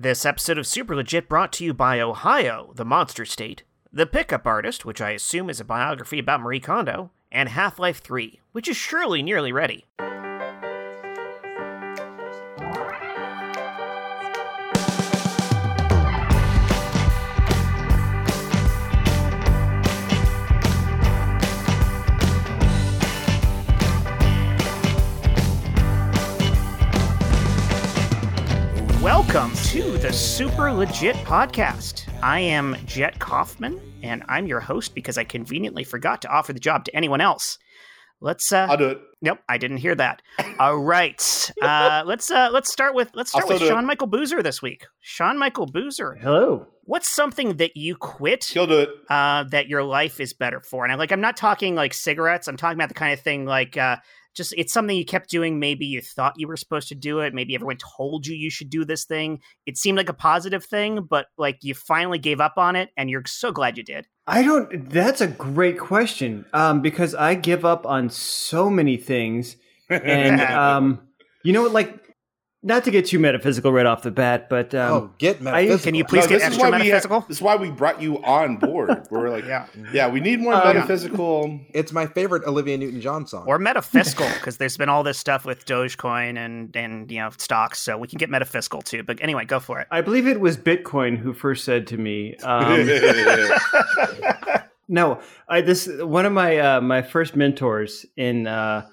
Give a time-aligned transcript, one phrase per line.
[0.00, 4.46] This episode of Super Legit brought to you by Ohio, the monster state, The Pickup
[4.46, 8.68] Artist, which I assume is a biography about Marie Kondo, and Half Life 3, which
[8.68, 9.86] is surely nearly ready.
[30.08, 32.08] The Super Legit Podcast.
[32.22, 36.58] I am Jett Kaufman, and I'm your host because I conveniently forgot to offer the
[36.58, 37.58] job to anyone else.
[38.22, 38.50] Let's.
[38.50, 39.02] Uh, I'll do it.
[39.20, 40.22] Nope, I didn't hear that.
[40.58, 44.06] All right, uh, let's uh, let's start with let's start with still do Sean Michael
[44.06, 44.86] Boozer this week.
[45.02, 46.66] Sean Michael Boozer, Hello.
[46.84, 48.88] what's something that you quit He'll do it.
[49.10, 50.84] uh, that your life is better for?
[50.84, 52.48] And I like I'm not talking like cigarettes.
[52.48, 53.96] I'm talking about the kind of thing like uh,
[54.38, 55.58] just it's something you kept doing.
[55.58, 57.34] Maybe you thought you were supposed to do it.
[57.34, 59.40] Maybe everyone told you you should do this thing.
[59.66, 63.10] It seemed like a positive thing, but like you finally gave up on it, and
[63.10, 64.06] you're so glad you did.
[64.26, 64.88] I don't.
[64.88, 66.46] That's a great question.
[66.54, 69.56] Um, because I give up on so many things,
[69.90, 71.00] and um,
[71.44, 71.72] you know what?
[71.72, 72.07] Like,
[72.60, 75.84] not to get too metaphysical right off the bat, but um, oh, get metaphysical.
[75.84, 77.20] Can you please No, get this is extra why we metaphysical?
[77.28, 79.06] this is why we brought you on board.
[79.12, 79.66] We're like, Yeah.
[79.92, 81.60] yeah, we need more Um, metaphysical.
[81.72, 83.44] It's my favorite Olivia Newton-John song.
[83.46, 87.78] or metaphysical because there's been all this stuff with Dogecoin and and you know stocks,
[87.78, 89.04] so we can get metaphysical too.
[89.04, 89.86] But anyway, go for it.
[89.90, 92.88] I believe it was Bitcoin who first said to me, um,
[94.88, 98.86] "No, I this one of my uh, my first mentors in uh,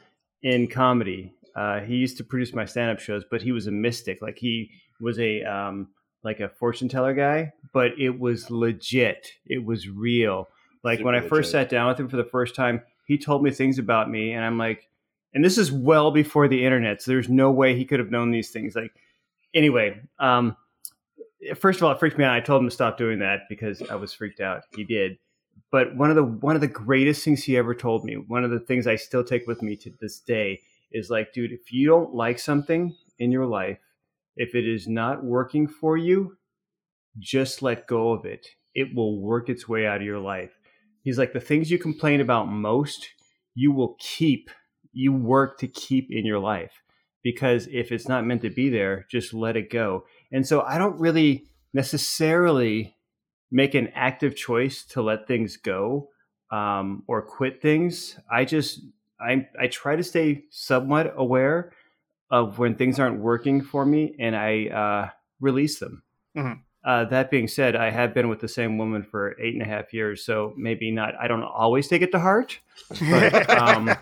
[0.43, 1.33] in comedy.
[1.55, 4.21] Uh, he used to produce my stand up shows, but he was a mystic.
[4.21, 5.89] Like he was a um,
[6.23, 9.27] like a fortune teller guy, but it was legit.
[9.45, 10.49] It was real.
[10.83, 11.69] Like when I Super first legit.
[11.69, 14.43] sat down with him for the first time, he told me things about me, and
[14.43, 14.89] I'm like,
[15.33, 18.31] and this is well before the internet, so there's no way he could have known
[18.31, 18.75] these things.
[18.75, 18.91] Like
[19.53, 20.57] anyway, um,
[21.55, 22.33] first of all, it freaked me out.
[22.33, 24.63] I told him to stop doing that because I was freaked out.
[24.75, 25.17] He did.
[25.71, 28.51] But one of the one of the greatest things he ever told me, one of
[28.51, 30.61] the things I still take with me to this day,
[30.95, 33.79] is like, dude, if you don't like something in your life,
[34.35, 36.37] if it is not working for you,
[37.19, 38.47] just let go of it.
[38.73, 40.51] It will work its way out of your life.
[41.03, 43.09] He's like, the things you complain about most,
[43.53, 44.49] you will keep,
[44.91, 46.81] you work to keep in your life.
[47.23, 50.05] Because if it's not meant to be there, just let it go.
[50.31, 52.95] And so I don't really necessarily
[53.51, 56.09] make an active choice to let things go
[56.51, 58.19] um, or quit things.
[58.31, 58.81] I just
[59.19, 61.71] I I try to stay somewhat aware
[62.31, 65.09] of when things aren't working for me, and I uh,
[65.39, 66.03] release them.
[66.35, 66.59] Mhm.
[66.83, 69.65] Uh, that being said, I have been with the same woman for eight and a
[69.65, 71.15] half years, so maybe not.
[71.19, 72.59] I don't always take it to heart.
[72.89, 73.85] But, um,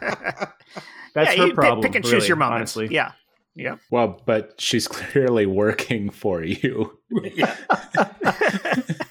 [1.14, 1.82] That's yeah, her you problem.
[1.82, 2.76] Pick, and choose really, your moments.
[2.76, 3.12] Honestly, Yeah,
[3.56, 3.76] yeah.
[3.92, 6.98] Well, but she's clearly working for you.
[7.36, 7.56] yeah,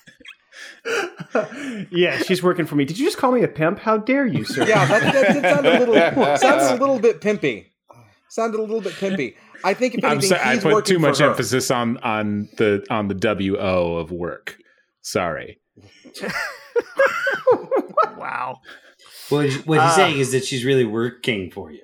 [2.27, 2.85] she's working for me.
[2.85, 3.79] Did you just call me a pimp?
[3.79, 4.67] How dare you, sir?
[4.67, 7.67] yeah, that, that, that sounded a little sounded a little bit pimpy.
[8.29, 9.35] Sounded a little bit pimpy.
[9.65, 11.31] I think if I'm anything, sorry, I put too much her.
[11.31, 13.15] emphasis on on the on the
[13.59, 14.57] wo of work.
[15.03, 15.61] Sorry.
[18.17, 18.61] Wow.
[19.31, 19.95] What, what he's Ah.
[19.97, 21.83] saying is that she's really working for you.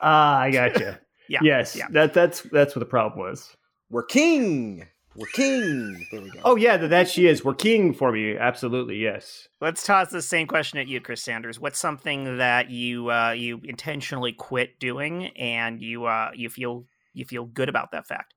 [0.00, 1.00] Ah, I gotcha.
[1.28, 1.86] Yeah, Yes, yeah.
[1.92, 3.56] that that's that's what the problem was.
[3.88, 4.86] We're king.
[5.16, 6.06] We're king.
[6.10, 6.40] There we go.
[6.44, 7.44] Oh yeah, that, that she is.
[7.44, 8.36] We're king for me.
[8.36, 9.46] Absolutely, yes.
[9.60, 11.60] Let's toss the same question at you, Chris Sanders.
[11.60, 17.24] What's something that you uh, you intentionally quit doing and you uh, you feel you
[17.24, 18.34] feel good about that fact?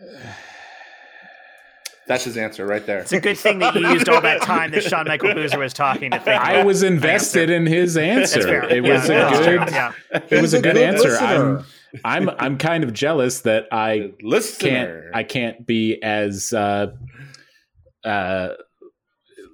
[2.06, 2.98] That's his answer right there.
[2.98, 5.72] It's a good thing that you used all that time that Sean Michael Boozer was
[5.74, 6.40] talking to think.
[6.42, 8.64] I was invested in his answer.
[8.64, 9.70] It Yeah, was that's a good.
[9.70, 9.92] Yeah.
[10.12, 11.64] It was He's a a good good answer.
[11.92, 12.00] Listener.
[12.04, 14.12] I'm I'm I'm kind of jealous that I
[14.58, 16.88] can't I can't be as uh
[18.04, 18.48] uh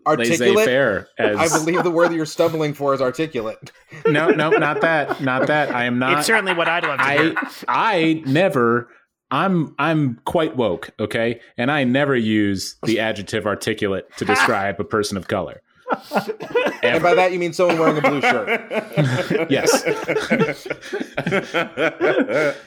[0.06, 0.64] articulate.
[0.64, 3.72] faire as I believe the word that you're stumbling for is articulate.
[4.06, 7.04] no no not that not that I am not It's certainly what I'd love to
[7.04, 7.34] hear.
[7.36, 8.88] I I never
[9.30, 11.40] I'm I'm quite woke, okay?
[11.56, 15.62] And I never use the adjective articulate to describe a person of color.
[16.82, 19.50] And by that you mean someone wearing a blue shirt.
[19.50, 19.84] Yes.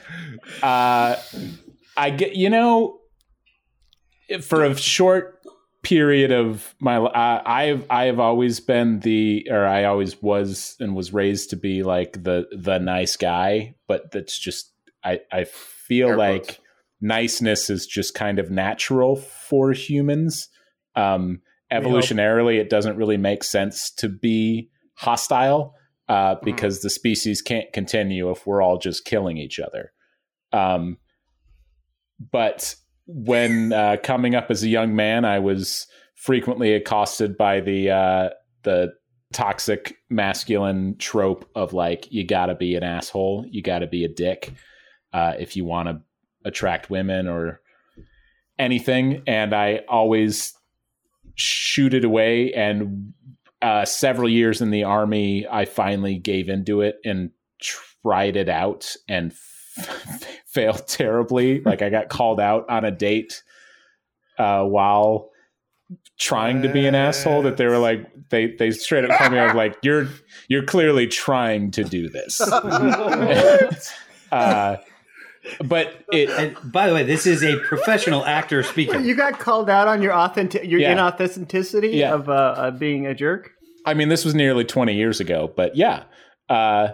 [0.62, 1.16] Uh
[1.96, 2.98] I get you know
[4.42, 5.38] for a short
[5.82, 10.76] period of my li- I I've I have always been the or I always was
[10.80, 14.72] and was raised to be like the the nice guy, but that's just
[15.04, 16.58] I I feel Air like quotes.
[17.00, 20.48] niceness is just kind of natural for humans.
[20.96, 21.40] Um
[21.72, 25.74] evolutionarily it doesn't really make sense to be hostile
[26.08, 29.92] uh, because the species can't continue if we're all just killing each other.
[30.52, 30.98] Um,
[32.32, 32.74] but
[33.06, 35.86] when uh, coming up as a young man, I was
[36.16, 38.28] frequently accosted by the uh,
[38.62, 38.92] the
[39.32, 44.04] toxic masculine trope of like you got to be an asshole, you got to be
[44.04, 44.52] a dick
[45.12, 46.00] uh, if you want to
[46.44, 47.60] attract women or
[48.58, 50.52] anything, and I always
[51.34, 52.52] shoot it away.
[52.52, 53.12] And
[53.62, 57.30] uh, several years in the army, I finally gave into it and
[57.60, 61.60] tried it out and f- failed terribly.
[61.60, 63.42] Like I got called out on a date
[64.38, 65.30] uh, while
[66.18, 67.42] trying to be an asshole.
[67.42, 70.08] That they were like they they straight up told me I was like you're
[70.48, 72.40] you're clearly trying to do this.
[74.32, 74.76] uh,
[75.64, 79.04] but it And by the way, this is a professional actor speaking.
[79.04, 80.94] You got called out on your authentic, your Yeah.
[80.96, 82.14] inauthenticity Yeah.
[82.14, 83.52] of uh, uh, being a jerk.
[83.86, 86.04] I mean this was nearly 20 years ago, but yeah.
[86.48, 86.88] Uh,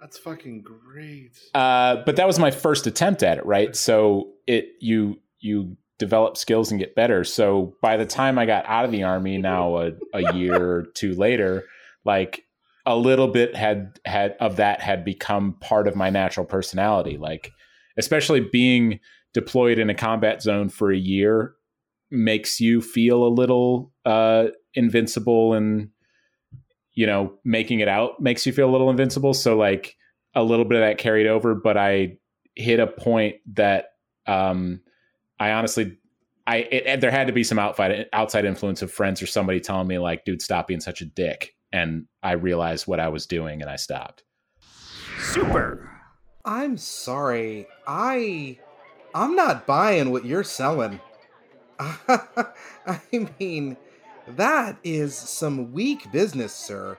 [0.00, 1.32] That's fucking great.
[1.54, 3.74] uh, but that was my first attempt at it, right?
[3.74, 7.24] So it you you develop skills and get better.
[7.24, 10.82] So by the time I got out of the army, now a, a year or
[10.94, 11.64] two later,
[12.06, 12.44] like
[12.86, 17.18] a little bit had had of that had become part of my natural personality.
[17.18, 17.52] Like
[18.00, 18.98] especially being
[19.32, 21.54] deployed in a combat zone for a year
[22.10, 25.90] makes you feel a little uh, invincible and
[26.94, 29.32] you know making it out makes you feel a little invincible.
[29.32, 29.96] So like
[30.34, 32.16] a little bit of that carried over but i
[32.54, 33.86] hit a point that
[34.26, 34.80] um
[35.38, 35.98] i honestly
[36.46, 39.88] i it, there had to be some outside outside influence of friends or somebody telling
[39.88, 41.54] me like dude stop being such a dick.
[41.72, 44.24] And i realized what i was doing and i stopped.
[45.18, 45.89] Super.
[46.44, 47.66] I'm sorry.
[47.86, 48.58] I
[49.14, 51.00] I'm not buying what you're selling.
[51.80, 53.76] I mean,
[54.36, 56.98] that is some weak business, sir.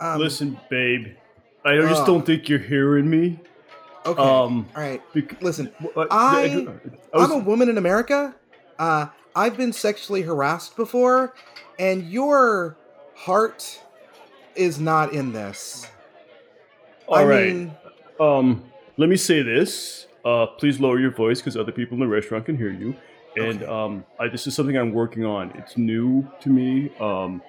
[0.00, 1.14] Um, Listen, babe,
[1.64, 3.38] I just uh, don't think you're hearing me.
[4.06, 4.20] Okay.
[4.22, 5.02] Um, all right.
[5.12, 6.66] bec- Listen, uh, I-
[7.12, 8.34] I was- I'm a woman in America.
[8.78, 9.06] Uh,
[9.36, 11.34] I've been sexually harassed before,
[11.78, 12.76] and your
[13.14, 13.80] heart
[14.56, 15.86] is not in this.
[17.06, 17.46] all I right.
[17.54, 17.76] mean,
[18.20, 20.06] Um, let me say this.
[20.24, 22.94] Uh, please lower your voice because other people in the restaurant can hear you.
[23.36, 23.72] And Okay.
[23.72, 25.52] um, I, this is something I'm working on.
[25.56, 26.90] It's new to me.
[27.00, 27.42] Um,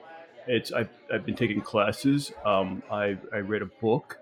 [0.47, 2.31] it's I've, I've been taking classes.
[2.45, 4.17] Um, I I read a book.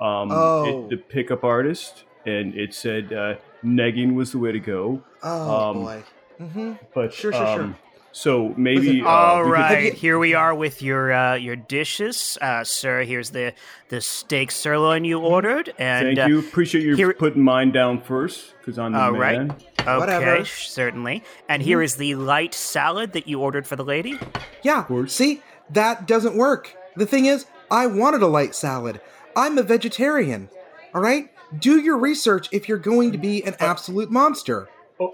[0.00, 0.64] Um, Oh.
[0.64, 5.02] it, the pickup artist, and it said uh, negging was the way to go.
[5.22, 6.02] oh um, boy.
[6.38, 7.76] hmm But Sure, sure, sure.
[8.16, 11.34] So maybe Listen, uh, All we could- right, you- here we are with your uh,
[11.34, 13.02] your dishes, uh, sir.
[13.02, 13.54] Here's the
[13.88, 16.38] the steak sirloin you ordered, and Thank uh, you.
[16.38, 19.38] Appreciate you here- putting mine down first because I'm the All right.
[19.40, 19.56] man.
[19.80, 20.44] okay, Whatever.
[20.44, 21.24] sh- certainly.
[21.48, 24.16] And here is the light salad that you ordered for the lady.
[24.62, 24.84] Yeah.
[25.06, 26.76] See, that doesn't work.
[26.94, 29.00] The thing is, I wanted a light salad.
[29.34, 30.50] I'm a vegetarian.
[30.94, 31.30] All right.
[31.58, 34.68] Do your research if you're going to be an absolute monster.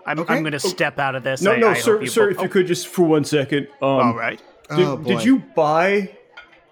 [0.06, 0.34] I'm, Okay.
[0.34, 1.40] I'm going to step out of this.
[1.42, 2.26] No, I- no, I sir, hope sir.
[2.28, 3.66] both- If you could just for one second.
[3.66, 4.40] Um, Oh, all right.
[4.76, 6.10] Did, oh did you buy?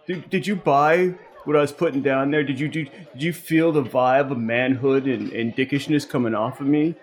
[0.07, 1.15] Did, did you buy
[1.45, 2.45] what I was putting down there?
[2.45, 2.85] Did you do?
[2.85, 6.95] Did you feel the vibe of manhood and, and dickishness coming off of me,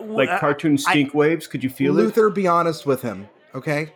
[0.00, 1.46] like Uh, cartoon I- stink waves?
[1.46, 2.02] Could you feel it?
[2.02, 2.30] Luther?
[2.30, 3.28] Be honest with him.
[3.54, 3.92] Okay.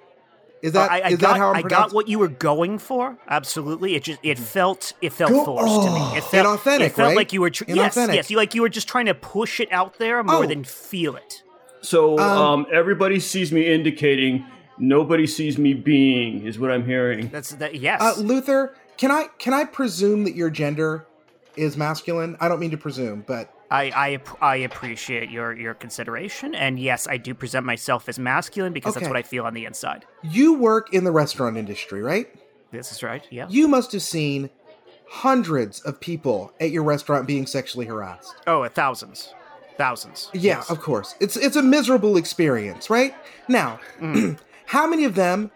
[0.62, 2.78] Is that I, I is got, that how I'm I got what you were going
[2.78, 3.18] for.
[3.28, 6.16] Absolutely, it just it felt it felt Go- forced to oh, me.
[6.18, 7.16] It felt inauthentic, It felt right?
[7.16, 9.70] like you were tr- yes, yes, you like you were just trying to push it
[9.72, 10.46] out there more Oh.
[10.46, 11.42] than feel it.
[11.84, 14.44] So Um, um, everybody sees me indicating,
[14.78, 16.46] nobody sees me being.
[16.46, 17.28] Is what I'm hearing.
[17.28, 17.74] That's that.
[17.76, 18.00] Yes.
[18.00, 21.06] Uh, Luther, can I can I presume that your gender
[21.56, 22.36] is masculine?
[22.40, 27.06] I don't mean to presume, but I, I I appreciate your your consideration, and yes,
[27.06, 30.04] I do present myself as masculine because that's what I feel on the inside.
[30.22, 32.28] you work in the restaurant industry, right?
[32.70, 33.26] This is right.
[33.30, 33.46] Yeah.
[33.48, 34.50] You must have seen
[35.08, 38.34] hundreds of people at your restaurant being sexually harassed.
[38.46, 39.32] Oh, thousands,
[39.76, 40.30] thousands.
[40.32, 40.70] Yeah, Yes.
[40.70, 41.14] of course.
[41.20, 43.14] It's it's a miserable experience, right?
[43.48, 44.38] Now, Mm.
[44.66, 45.50] how many of them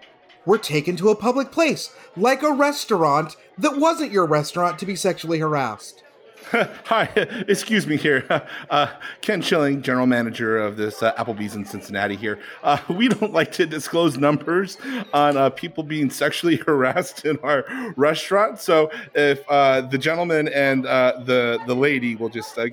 [0.45, 4.97] were taken to a public place, like a restaurant that wasn't your restaurant to be
[4.97, 6.03] sexually harassed?
[6.85, 7.11] Hi,
[7.49, 8.25] excuse me here.
[8.71, 8.89] Uh,
[9.23, 12.39] Ken Schilling, general manager of this uh, Applebee's in Cincinnati here.
[12.63, 14.77] Uh, we don't like to disclose numbers
[15.15, 17.65] on uh, people being sexually harassed in our
[17.97, 18.61] restaurant.
[18.61, 22.67] So if uh, the gentleman and uh, the the lady will just uh,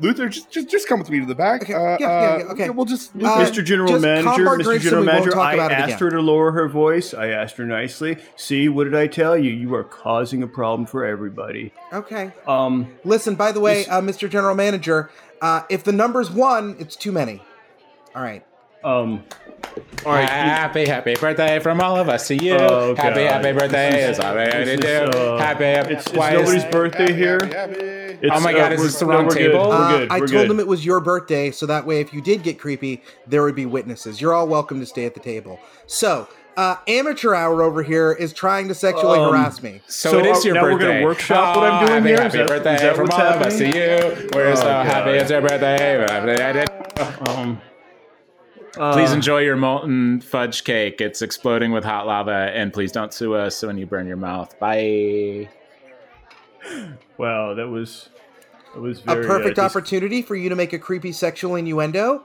[0.00, 1.62] Luther, just, just just come with me to the back.
[1.62, 2.70] Okay, Uh, yeah, yeah, yeah, uh, okay.
[2.70, 3.64] We'll just Uh, Mr.
[3.64, 4.80] General just Manager, Mr.
[4.80, 7.14] General and we won't Manager, I asked her to lower her voice.
[7.14, 8.16] I asked her nicely.
[8.36, 9.50] See, what did I tell you?
[9.50, 11.72] You are causing a problem for everybody.
[11.92, 12.32] Okay.
[12.46, 14.28] Um, Listen, by the way, This- uh, Mr.
[14.30, 17.42] General Manager, uh, if the number's one, it's too many.
[18.14, 18.44] All right.
[18.84, 19.22] Um,
[20.04, 20.28] all right.
[20.28, 22.54] Happy, happy birthday from all of us to you.
[22.54, 23.44] Oh, happy, God.
[23.44, 25.18] happy birthday is all we this to is, do.
[25.18, 25.90] uh, happy, happy.
[25.92, 27.38] it's- it's why is- nobody's birthday here.
[27.44, 28.30] Happy, happy.
[28.30, 29.38] Oh my God, is this the no, wrong we're good.
[29.52, 29.68] table?
[29.68, 30.08] We're Uh, good.
[30.10, 30.50] I we're told good.
[30.50, 33.54] them it was your birthday, so that way, if you did get creepy, there would
[33.56, 34.20] be witnesses.
[34.20, 35.58] You're all welcome to stay at the table.
[35.86, 39.80] So, uh, amateur hour over here is trying to sexually Um, harass me.
[39.86, 42.16] So, So it is your now we're gonna workshop what I'm Oh, doing happy, here?
[42.22, 44.28] Happy Is that- birthday that from what's all of us to you.
[44.34, 44.86] We're Oh, so God.
[44.86, 46.04] happy it's your birthday.
[47.26, 47.60] Um,
[48.76, 51.00] uh, Please enjoy your molten fudge cake.
[51.00, 54.58] It's exploding with hot lava, and please don't sue us when you burn your mouth.
[54.58, 55.48] Bye.
[57.18, 58.08] Wow, that was
[58.74, 62.24] that was A perfect uh, dis- opportunity for you to make a creepy sexual innuendo.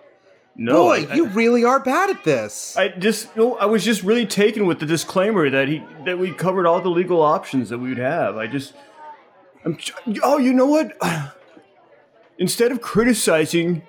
[0.59, 2.75] No, Boy, I, you really are bad at this.
[2.75, 6.31] I just no, I was just really taken with the disclaimer that he that we
[6.33, 8.37] covered all the legal options that we would have.
[8.37, 8.73] I just
[9.63, 9.77] I'm
[10.23, 10.97] oh, you know what?
[12.39, 13.83] Instead of criticizing,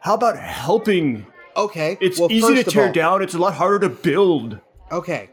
[0.00, 1.26] how about helping?
[1.58, 3.22] Okay, It's well, easy to tear all- down.
[3.22, 4.58] It's a lot harder to build.
[4.90, 5.28] Okay.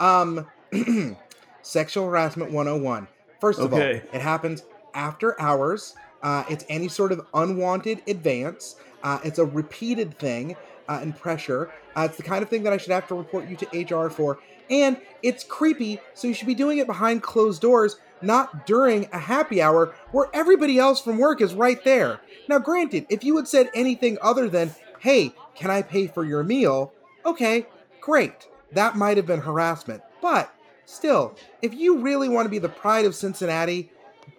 [0.00, 0.46] Um
[1.62, 3.08] sexual harassment 101.
[3.40, 4.02] First of Okay.
[4.02, 4.64] all, it happens
[4.94, 5.94] after hours.
[6.22, 8.76] Uh, it's any sort of unwanted advance.
[9.02, 10.56] Uh, it's a repeated thing
[10.88, 11.70] uh, and pressure.
[11.94, 14.08] Uh, it's the kind of thing that I should have to report you to HR
[14.10, 14.38] for.
[14.70, 19.18] And it's creepy, so you should be doing it behind closed doors, not during a
[19.18, 22.20] happy hour where everybody else from work is right there.
[22.48, 26.44] Now, granted, if you had said anything other than, hey, can I pay for your
[26.44, 26.92] meal?
[27.24, 27.66] Okay,
[28.00, 28.48] great.
[28.72, 30.02] That might have been harassment.
[30.20, 30.52] But
[30.84, 33.90] still, if you really want to be the pride of Cincinnati,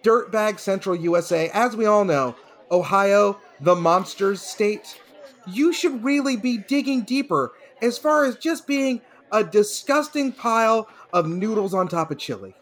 [0.02, 2.36] Dirtbag Central USA, as we all know,
[2.70, 5.00] Ohio, the monsters state,
[5.46, 9.00] you should really be digging deeper as far as just being
[9.32, 12.54] a disgusting pile of noodles on top of chili.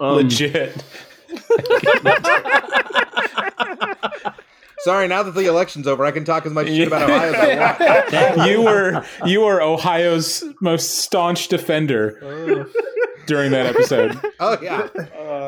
[0.00, 0.84] Um, Legit.
[4.88, 8.14] Sorry, now that the election's over, I can talk as much shit about Ohio as
[8.14, 8.50] I want.
[8.50, 12.66] you were you were Ohio's most staunch defender
[13.26, 14.18] during that episode.
[14.40, 14.88] Oh, yeah.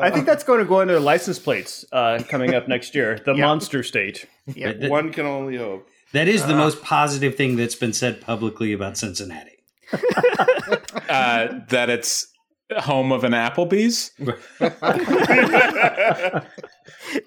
[0.03, 3.19] I think that's going to go on their license plates uh, coming up next year.
[3.25, 3.47] The Yeah.
[3.47, 4.27] monster state.
[4.45, 4.73] Yeah.
[4.73, 5.89] That- One can only hope.
[6.13, 9.57] that is the most positive thing that's been said publicly about Cincinnati.
[11.09, 12.27] Uh, that it's
[12.77, 14.11] home of an Applebee's.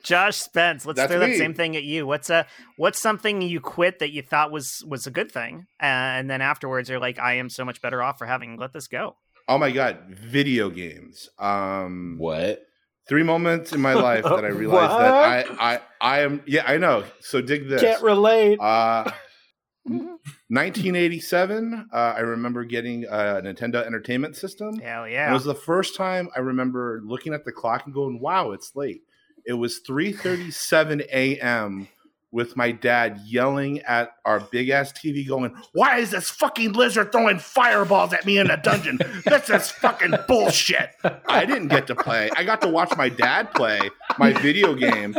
[0.03, 2.07] Josh Spence, let's That's throw that same thing at you.
[2.07, 5.87] What's a what's something you quit that you thought was was a good thing, uh,
[5.87, 8.89] and then afterwards you're like, I am so much better off for having let this
[8.89, 9.17] go.
[9.49, 11.29] Oh my god, video games.
[11.39, 12.61] Um What?
[13.07, 16.79] three moments in my life that I realized that I I I am yeah, I
[16.79, 17.05] know.
[17.21, 17.83] So dig this.
[17.83, 18.59] Can't relate.
[18.61, 19.11] Uh
[19.87, 24.79] 1987, uh, I remember getting a Nintendo Entertainment System.
[24.79, 25.29] Hell yeah!
[25.29, 28.73] It was the first time I remember looking at the clock and going, "Wow, it's
[28.75, 29.03] late."
[29.47, 31.89] It was 3:37 a.m.
[32.35, 37.13] with my dad yelling at our big ass TV, going, "Why is this fucking lizard
[37.13, 38.99] throwing fireballs at me in a dungeon?
[39.25, 40.91] this is fucking bullshit."
[41.29, 42.29] I didn't get to play.
[42.37, 43.81] I got to watch my dad play
[44.19, 45.15] my video game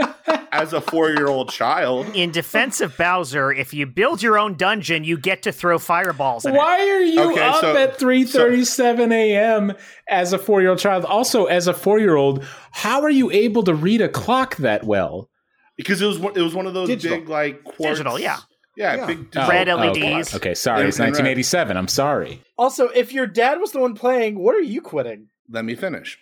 [0.51, 2.07] as a four-year-old child.
[2.13, 6.45] In defense of Bowser, if you build your own dungeon, you get to throw fireballs.
[6.45, 6.57] In it.
[6.57, 9.73] Why are you Okay, up so- at 3:37 a.m.
[10.09, 11.05] as a 4-year-old child?
[11.05, 15.29] Also, as a 4-year-old, how are you able to read a clock that well?
[15.77, 17.17] Because it was one, it was one of those Digital.
[17.19, 18.37] big like quartz, Digital, yeah.
[18.77, 19.05] yeah, Yeah.
[19.07, 20.33] big Oh, Red oh, LEDs.
[20.35, 21.09] Okay, sorry, it's in red.
[21.11, 21.75] 1987.
[21.77, 22.41] I'm sorry.
[22.57, 25.27] Also, if your dad was the one playing, what are you quitting?
[25.49, 26.17] Let me finish.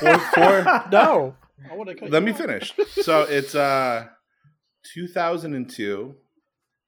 [0.00, 1.36] Four, four, No.
[1.70, 2.74] I want to let me finish.
[3.02, 4.06] So it's uh
[4.94, 6.14] 2002.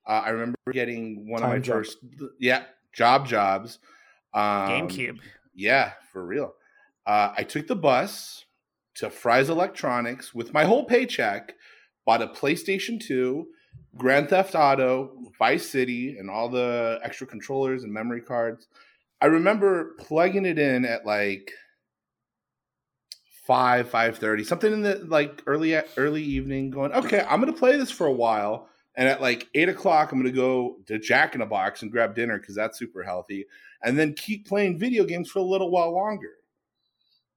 [0.06, 1.78] Uh, I remember getting one of my jump.
[1.78, 1.98] first
[2.38, 3.78] yeah, job jobs.
[4.32, 4.42] Um,
[4.88, 5.18] GameCube.
[5.54, 6.54] Yeah, for real.
[7.06, 8.44] Uh, I took the bus
[8.96, 11.54] to Fry's Electronics with my whole paycheck,
[12.06, 13.46] bought a PlayStation 2,
[13.96, 18.68] Grand Theft Auto, Vice City, and all the extra controllers and memory cards.
[19.20, 21.50] I remember plugging it in at like
[23.46, 26.70] five, five thirty, something in the like early early evening.
[26.70, 30.18] Going, okay, I'm gonna play this for a while, and at like eight o'clock, I'm
[30.18, 33.46] gonna go to Jack in a Box and grab dinner because that's super healthy,
[33.82, 36.32] and then keep playing video games for a little while longer.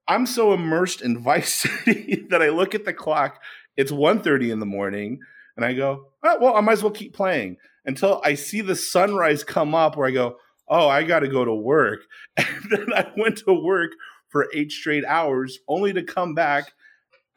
[0.07, 1.53] I'm so immersed in Vice
[1.85, 3.41] City that I look at the clock.
[3.79, 5.21] It's 1.30 in the morning,
[5.55, 7.55] and I go, oh, well, I might as well keep playing
[7.85, 9.95] until I see the sunrise come up.
[9.95, 10.35] Where I go,
[10.67, 12.01] oh, I got to go to work,
[12.37, 13.91] and then I went to work
[14.27, 16.73] for eight straight hours, only to come back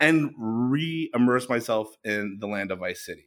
[0.01, 3.25] and re-immerse myself in the land of Vice City.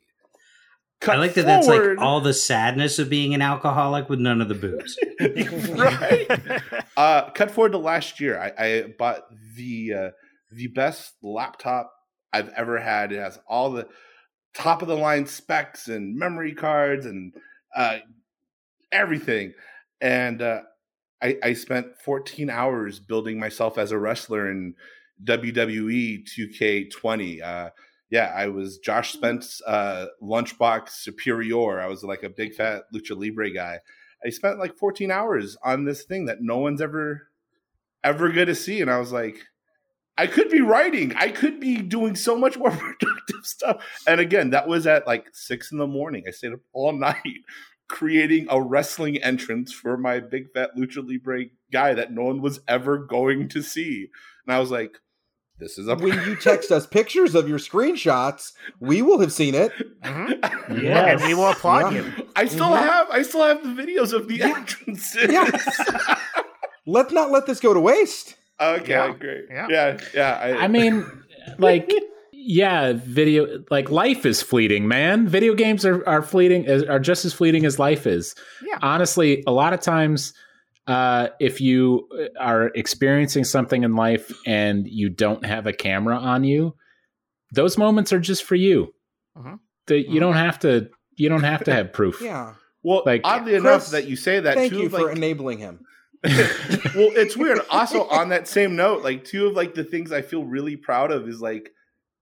[0.99, 4.41] Cut I like that that's like all the sadness of being an alcoholic with none
[4.41, 4.97] of the booze.
[5.77, 6.61] right.
[6.97, 8.37] Uh, cut forward to last year.
[8.37, 9.21] I, I bought
[9.55, 10.09] the uh,
[10.51, 11.94] the best laptop
[12.35, 13.13] I've ever had.
[13.13, 13.87] It has all the
[14.53, 17.33] top of the line specs and memory cards and
[17.75, 17.99] uh,
[18.91, 19.53] everything.
[20.01, 20.61] And uh,
[21.21, 24.75] I, I spent 14 hours building myself as a wrestler in
[25.23, 27.41] WWE 2K20.
[27.41, 27.69] Uh,
[28.09, 31.79] yeah, I was Josh Spence uh, lunchbox superior.
[31.79, 33.79] I was like a big fat lucha libre guy.
[34.25, 37.29] I spent like 14 hours on this thing that no one's ever
[38.03, 39.37] ever going to see, and I was like,
[40.17, 41.13] I could be writing.
[41.15, 43.83] I could be doing so much more productive stuff.
[44.07, 46.23] And again, that was at like six in the morning.
[46.27, 47.17] I stayed up all night
[47.87, 52.59] creating a wrestling entrance for my big fat lucha libre guy that no one was
[52.67, 54.07] ever going to see.
[54.47, 54.97] And I was like,
[55.59, 59.53] this is a when you text us pictures of your screenshots, we will have seen
[59.55, 59.71] it.
[60.01, 60.81] Mhm.
[60.81, 61.21] Yes.
[61.21, 62.01] And we will applaud Yeah.
[62.01, 62.27] you.
[62.35, 62.79] I still Mhm.
[62.81, 64.47] have I still have the videos of the Yeah.
[64.57, 65.31] entrances.
[65.31, 65.49] Yeah.
[66.87, 68.35] Let's not let this go to waste.
[68.59, 69.13] Okay, Yeah.
[69.19, 69.45] great.
[69.49, 69.67] Yeah.
[69.69, 70.39] Yeah, yeah.
[70.41, 71.05] I, I mean,
[71.57, 71.91] like,
[72.31, 75.27] yeah, video, like, life is fleeting, man.
[75.27, 78.35] Video games are, are fleeting, are just as fleeting as life is.
[78.63, 78.77] Yeah.
[78.81, 80.33] Honestly, a lot of times,
[80.87, 82.07] uh, if you
[82.39, 86.75] are experiencing something in life and you don't have a camera on you,
[87.51, 88.93] those moments are just for you.
[89.37, 89.59] Mhm.
[89.87, 90.19] The, you Mhm.
[90.19, 90.89] don't have to.
[91.17, 92.21] You don't have to have proof.
[92.21, 92.53] Yeah.
[92.83, 94.53] well, like- oddly Chris, enough, that you say that.
[94.55, 95.79] Thank two you of, for enabling him.
[96.95, 97.59] well, it's weird.
[97.69, 101.11] Also, on that same note, like two of like the things I feel really proud
[101.11, 101.71] of is like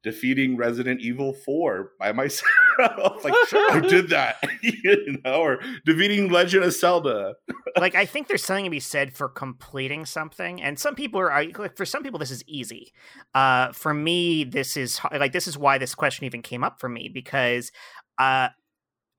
[0.04, 2.44] defeating Resident Evil Four by myself.
[3.24, 7.36] like I did that, you know, or defeating Legend of Zelda.
[7.78, 11.32] like I think there's something to be said for completing something, and some people are
[11.32, 12.92] are- like for some people this is easy.
[13.34, 16.90] Uh, for me, this is like this is why this question even came up for
[16.90, 17.72] me because
[18.20, 18.50] uh,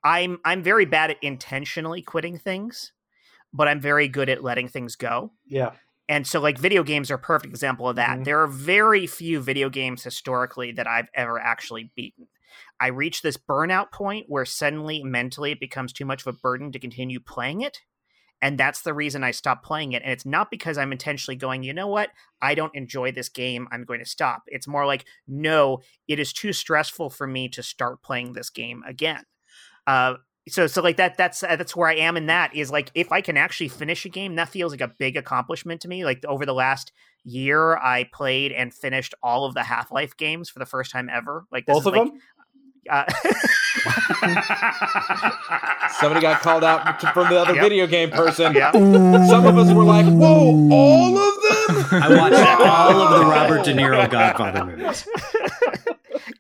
[0.05, 2.93] I'm I'm very bad at intentionally quitting things,
[3.55, 5.33] but I'm very good at letting things go.
[5.47, 5.73] Yeah.
[6.09, 8.19] And so, like, video games are a perfect example of that.
[8.19, 8.25] Mhm.
[8.25, 12.29] There are very few video games historically that I've ever actually beaten.
[12.79, 16.73] I reach this burnout point where suddenly mentally it becomes too much of a burden
[16.73, 17.81] to continue playing it.
[18.43, 20.03] And that's the reason I stopped playing it.
[20.03, 22.11] And it's not because I'm intentionally going, you know what?
[22.43, 23.67] I don't enjoy this game.
[23.73, 24.43] I'm going to stop.
[24.49, 28.83] It's more like, no, it is too stressful for me to start playing this game
[28.87, 29.25] again.
[29.87, 30.17] Uh,
[30.49, 33.11] so so like that that's uh, that's where I am in that is like if
[33.13, 36.25] I can actually finish a game that feels like a big accomplishment to me like
[36.27, 36.93] over the last
[37.25, 41.47] year I played and finished all of the Half-Life games for the first time ever
[41.51, 42.19] like this Both is of like, them?
[42.91, 43.05] uh,
[46.01, 47.63] Somebody got called out to- from the other Yep.
[47.63, 48.53] video game person.
[48.55, 51.35] yeah Some of us were like, "Whoa, all of
[51.91, 55.07] them!" I watched all of the Robert De Niro Godfather movies.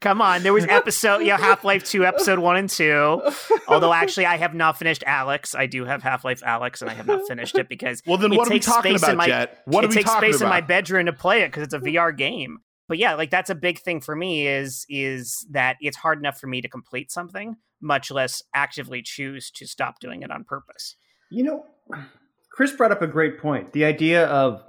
[0.04, 3.22] Come on, there was episode, yeah, Half Life 2, episode 1 and 2.
[3.68, 5.58] Although, actually, I have not finished Alyx.
[5.58, 8.36] I do have Half Life Alyx, and I have not finished it because Well, then
[8.36, 9.62] what are we talking about, my, Jett?
[9.64, 11.72] What it are we takes talking space in my bedroom to play it because it's
[11.72, 12.58] a VR game.
[12.86, 16.38] But yeah, like that's a big thing for me is is that it's hard enough
[16.38, 20.96] for me to complete something, much less actively choose to stop doing it on purpose.
[21.30, 21.64] You know,
[22.52, 23.72] Chris brought up a great point.
[23.72, 24.62] The idea of,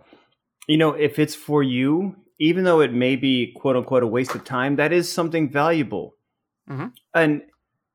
[0.69, 4.35] you know, if it's for you, even though it may be quote unquote a waste
[4.35, 6.15] of time, that is something valuable.
[6.69, 6.91] Mhm.
[7.13, 7.41] And,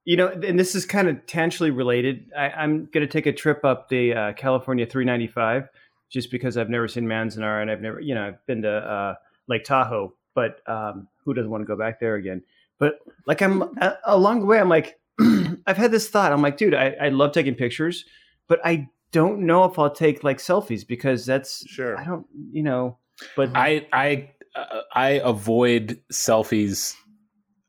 [0.05, 2.31] you know, and this is kind of tangentially related.
[2.37, 5.69] I, I'm going to take a trip up the uh, California 395
[6.11, 9.15] just because I've never seen Manzanar and I've never, you know, I've been to uh,
[9.49, 12.43] Lake Tahoe, but um, who doesn't want to go back there again?
[12.79, 14.99] But like I'm a- along the way, I'm like,
[15.67, 16.33] I've had this thought.
[16.33, 18.05] I'm like, dude, I, I love taking pictures,
[18.49, 21.99] but I don't know if I'll take like selfies because that's Sure.
[21.99, 22.97] I don't, you know.
[23.37, 26.95] But I I uh, I avoid selfies.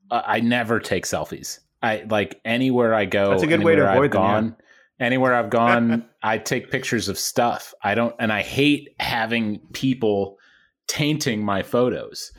[0.10, 1.60] Uh, I never take selfies.
[1.82, 3.32] I like anywhere I go.
[3.32, 5.06] That's a good way to avoid I've them, yeah.
[5.06, 7.74] Anywhere I've gone, I take pictures of stuff.
[7.84, 10.38] I don't, and I hate having people
[10.88, 12.32] tainting my photos.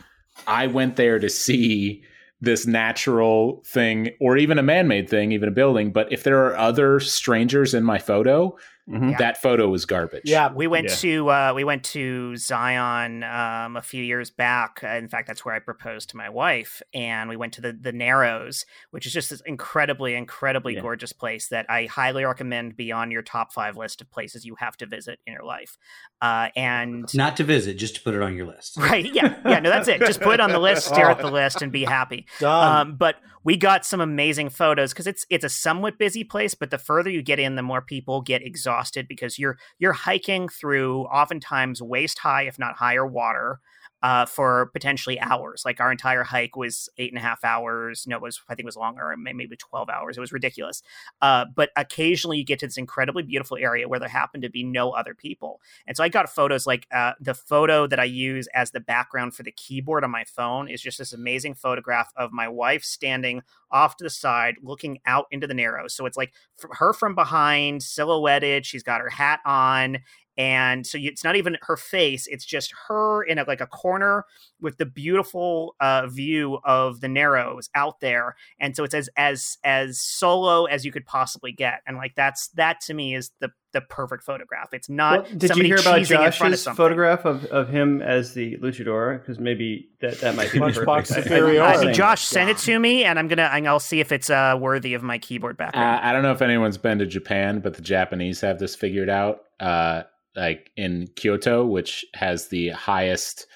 [0.46, 2.04] I went there to see
[2.40, 5.92] this natural thing, or even a man-made thing, even a building.
[5.92, 8.56] But if there are other strangers in my photo,
[8.90, 9.12] Mhm.
[9.12, 9.18] Yeah.
[9.18, 10.22] that photo was garbage.
[10.24, 10.52] Yeah.
[10.52, 10.94] We went Yeah.
[10.96, 14.80] to uh, we went to Zion um, a few years back.
[14.82, 17.72] Uh, in fact, that's where I proposed to my wife, and we went to the
[17.72, 20.80] the Narrows, which is just this incredibly, incredibly Yeah.
[20.80, 24.56] gorgeous place that I highly recommend be on your top five list of places you
[24.56, 25.78] have to visit in your life.
[26.20, 28.76] Uh, and Not to visit, just to put it on your list.
[28.78, 30.00] right, yeah, yeah, no, that's it.
[30.00, 32.26] Just put it on the list, stare at the list, and be happy.
[32.40, 32.76] Done.
[32.88, 36.70] Um, but we got some amazing photos because it's it's a somewhat busy place, but
[36.70, 41.02] the further you get in, the more people get exhausted because you're you're hiking through
[41.04, 43.60] oftentimes waist high, if not higher, water.
[44.02, 45.62] Uh, for potentially hours.
[45.64, 48.06] Like our entire hike was eight and a half hours.
[48.06, 50.16] No, it was I think it was longer, maybe twelve hours.
[50.16, 50.82] It was ridiculous.
[51.20, 54.64] Uh, but occasionally you get to this incredibly beautiful area where there happened to be
[54.64, 58.48] no other people, and so I got photos like uh, the photo that I use
[58.54, 62.32] as the background for the keyboard on my phone is just this amazing photograph of
[62.32, 65.94] my wife standing off to the side, looking out into the narrows.
[65.94, 66.32] So it's like
[66.72, 68.66] her from behind, silhouetted.
[68.66, 69.98] She's got her hat on,
[70.36, 73.66] and so you, it's not even her face; it's just her in a, like a
[73.66, 74.24] corner
[74.60, 78.36] with the beautiful uh, view of the narrows out there.
[78.60, 82.48] And so it's as as as solo as you could possibly get, and like that's
[82.50, 84.72] that to me is the the perfect photograph.
[84.72, 87.68] It's not Well, did you hear about cheesing in front of Josh's photograph of, of
[87.68, 89.18] him as the luchador?
[89.20, 91.12] Because maybe that, that might be Lunchbox perfect.
[91.12, 91.62] I- I- superior.
[91.62, 94.12] I'm Uh, saying- Josh, send it to me, and I'm gonna and I'll see if
[94.12, 96.00] it's uh, worthy of my keyboard Uh, background.
[96.04, 99.40] I don't know if anyone's been to Japan, but the Japanese have this figured out.
[99.60, 100.02] Uh,
[100.34, 103.46] like in Kyoto, which has the highest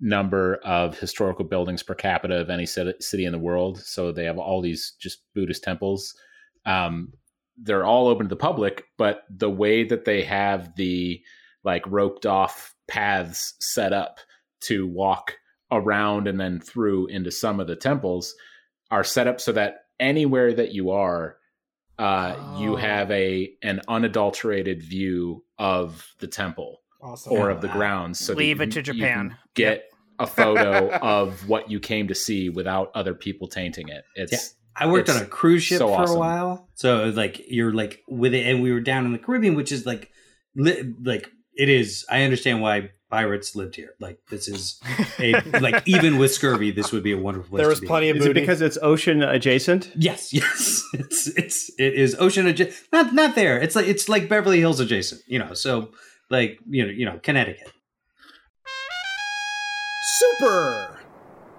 [0.00, 3.78] number of historical buildings per capita of any city, city in the world.
[3.80, 6.14] So they have all these just Buddhist temples.
[6.64, 7.12] Um,
[7.62, 11.20] they're all open to the public, but the way that they have the
[11.62, 14.18] like roped off paths set up
[14.62, 15.34] to walk
[15.70, 18.34] around and then through into some of the temples
[18.90, 21.36] are set up so that anywhere that you are
[21.98, 22.76] uh, you Oh.
[22.76, 27.32] have a an unadulterated view of the temple Awesome.
[27.34, 29.36] or of the grounds so Leave it to can- you can Japan.
[29.54, 29.84] get
[30.18, 34.86] a photo of what you came to see without other people tainting it it's I
[34.86, 36.16] worked It's on a cruise ship so for awesome.
[36.16, 39.54] a while, so like you're like with it, and we were down in the Caribbean,
[39.54, 40.10] which is like,
[40.56, 42.04] li- like it is.
[42.10, 43.94] I understand why pirates lived here.
[44.00, 44.80] Like this is
[45.18, 47.60] a like even with scurvy, this would be a wonderful place.
[47.60, 47.86] there was to be.
[47.88, 49.90] plenty of Is it because it's ocean adjacent?
[49.96, 52.76] Yes, yes, it's it's it is ocean adjacent.
[52.92, 53.58] Not not there.
[53.60, 55.20] It's like it's like Beverly Hills adjacent.
[55.26, 55.90] You know, so
[56.30, 57.70] like you know you know Connecticut.
[60.18, 60.98] Super.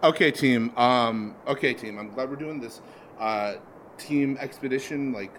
[0.03, 0.75] Okay, team.
[0.77, 1.99] Um, okay, team.
[1.99, 2.81] I'm glad we're doing this.
[3.21, 3.53] Uh,
[3.97, 5.31] team expedition, like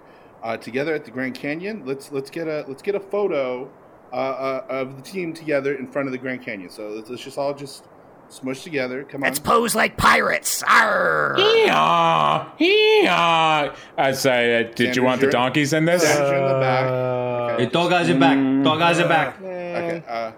[0.43, 1.83] uh, together at the Grand Canyon.
[1.85, 3.69] Let's let's get a let's get a photo
[4.13, 6.71] uh, uh, of the team together in front of the Grand Canyon.
[6.71, 7.85] So let's, let's just all just
[8.29, 9.05] smush together.
[9.05, 9.29] Come on.
[9.29, 10.63] Let's pose like pirates.
[10.63, 11.35] Arr!
[11.37, 13.75] Hee-haw, hee-haw.
[13.99, 16.03] I say, uh, did you want the donkeys in this?
[16.03, 16.87] Sanders, in the back.
[16.87, 17.23] Uh,
[17.59, 18.65] Hey, dog eyes are back.
[18.65, 19.37] Dog eyes are back.
[19.41, 20.03] Okay.
[20.09, 20.33] Uh,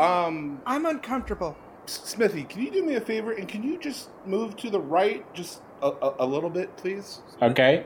[0.00, 1.56] um, I'm uncomfortable.
[1.86, 5.24] Smithy, can you do me a favor and can you just move to the right
[5.32, 7.20] just a, a, a little bit, please?
[7.42, 7.84] Okay.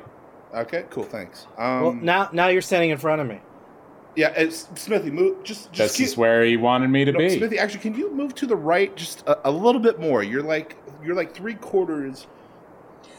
[0.55, 0.85] Okay.
[0.91, 1.05] Cool.
[1.05, 1.47] Thanks.
[1.59, 3.41] Um, well, now now you're standing in front of me.
[4.17, 5.43] yeah, it's, Smithy, move.
[5.45, 7.39] Just just This keep, is where he wanted me to No, be.
[7.39, 10.23] Smithy, actually, can you move to the right just a, a little bit more?
[10.23, 12.27] You're like you're like three quarters.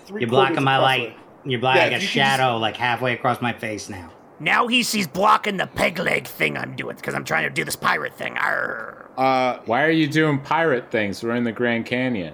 [0.05, 1.17] Three You're quarters blocking my across light.
[1.45, 4.11] You're blocking Yeah, like a you could shadow like halfway across my face now.
[4.39, 7.63] Now he's he's blocking the peg leg thing I'm doing because I'm trying to do
[7.63, 8.37] this pirate thing.
[8.37, 9.09] Arr!
[9.17, 11.23] Uh, Why are you doing pirate things?
[11.23, 12.33] We're in the Grand Canyon.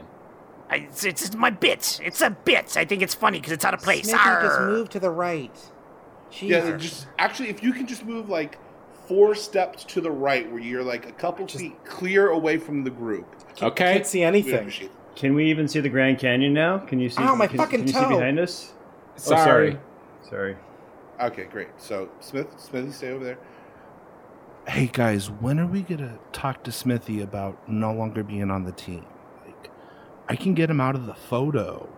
[0.70, 2.00] I, it's, it's my bit.
[2.04, 2.78] It's a bit.
[2.78, 4.08] I think it's funny because it's out of place.
[4.08, 5.52] Smithy, just move to the right.
[6.40, 8.60] yeah, just actually, if you can just move like
[9.08, 12.92] four steps to the right, where you're like a couple feet clear away from the
[12.92, 13.36] group.
[13.62, 13.90] Okay.
[13.90, 14.72] I Can't see anything.
[15.16, 16.78] Can we even see the Grand Canyon now?
[16.78, 17.22] Can you see?
[17.22, 18.74] Ow, my can, fucking can you see behind us?
[19.18, 19.78] Oh, Sorry.
[20.30, 20.56] sorry.
[21.20, 21.68] Okay, great.
[21.78, 23.38] So Smith, Smithy, stay over there.
[24.68, 28.72] Hey guys, when are we gonna talk to Smithy about no longer being on the
[28.72, 29.04] team?
[30.30, 31.90] Like, I can get him out of the photo,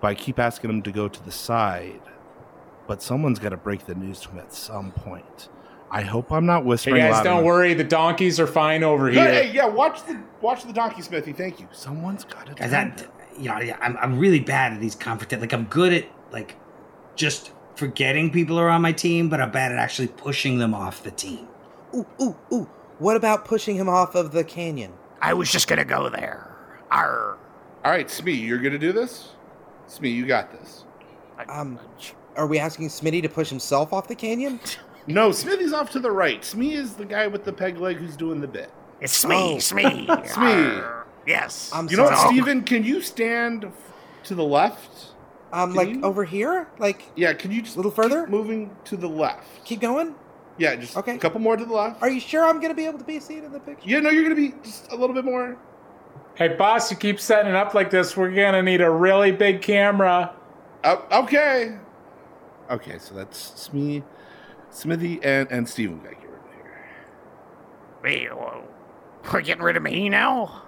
[0.00, 2.00] but I keep asking him to go to the side.
[2.86, 5.48] But someone's got to break the news to him at some point.
[5.90, 6.96] I hope I'm not whispering.
[6.96, 7.46] Hey guys, loud don't enough.
[7.46, 7.74] worry.
[7.74, 9.24] The donkeys are fine over here.
[9.24, 11.32] Hey, hey, yeah, watch the watch the donkey, Smithy.
[11.32, 11.66] Thank you.
[11.72, 12.54] Someone's got to.
[12.54, 15.40] Guys, that you know, yeah, I'm I'm really bad at these confrontations.
[15.40, 16.54] Like I'm good at like
[17.16, 21.02] just forgetting people are on my team, but I'm bad at actually pushing them off
[21.02, 21.48] the team.
[21.94, 22.70] Ooh, ooh, ooh.
[22.98, 24.92] What about pushing him off of the canyon?
[25.20, 26.54] I was just gonna go there.
[26.92, 27.36] Arr!
[27.84, 29.30] All right, Smee, you're gonna do this.
[29.86, 30.84] Smee, you got this.
[31.48, 31.78] Um,
[32.36, 34.60] are we asking Smitty to push himself off the canyon?
[35.06, 36.44] No, Smithy's off to the right.
[36.44, 38.70] Smee is the guy with the peg leg who's doing the bit.
[39.00, 39.58] It's Smee, Oh.
[39.58, 40.06] Smee.
[40.26, 40.80] Smee.
[41.26, 41.70] Yes.
[41.74, 42.34] I'm You know what, sorry.
[42.34, 42.62] Steven?
[42.62, 43.72] Can you stand f-
[44.24, 45.14] to the left?
[45.54, 46.68] Um, Can like you- over here?
[46.78, 48.20] Like, Yeah, can you just a Little further?
[48.24, 49.64] keep moving to the left?
[49.64, 50.14] keep going?
[50.58, 51.14] Yeah, just Okay.
[51.16, 52.02] a couple more to the left.
[52.02, 53.88] Are you sure I'm gonna be able to be seen in the picture?
[53.88, 55.56] Yeah, no, you're gonna be just a little bit more.
[56.34, 58.16] Hey, boss, you keep setting it up like this.
[58.16, 60.34] We're gonna need a really big camera.
[60.84, 61.76] Oh, okay.
[62.70, 64.02] Okay, so that's Smee,
[64.70, 66.30] Smithy, and and Steven back here.
[68.02, 68.28] Wait,
[69.32, 70.62] we're getting rid of me now.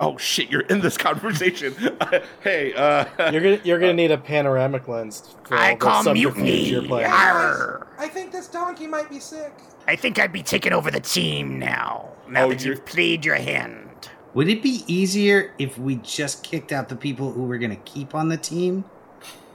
[0.00, 1.74] Oh shit, you're in this conversation.
[2.42, 5.36] hey, uh, You're gonna you're gonna need a panoramic lens.
[5.44, 6.70] For I call mutiny.
[6.70, 7.10] You're playing.
[7.10, 7.86] Arr.
[7.98, 9.52] I think this donkey might be sick.
[9.86, 12.08] I think I'd be taking over the team now.
[12.26, 13.89] Now Oh, that you've played your hand.
[14.34, 17.82] Would it be easier if we just kicked out the people who we're going to
[17.84, 18.84] keep on the team?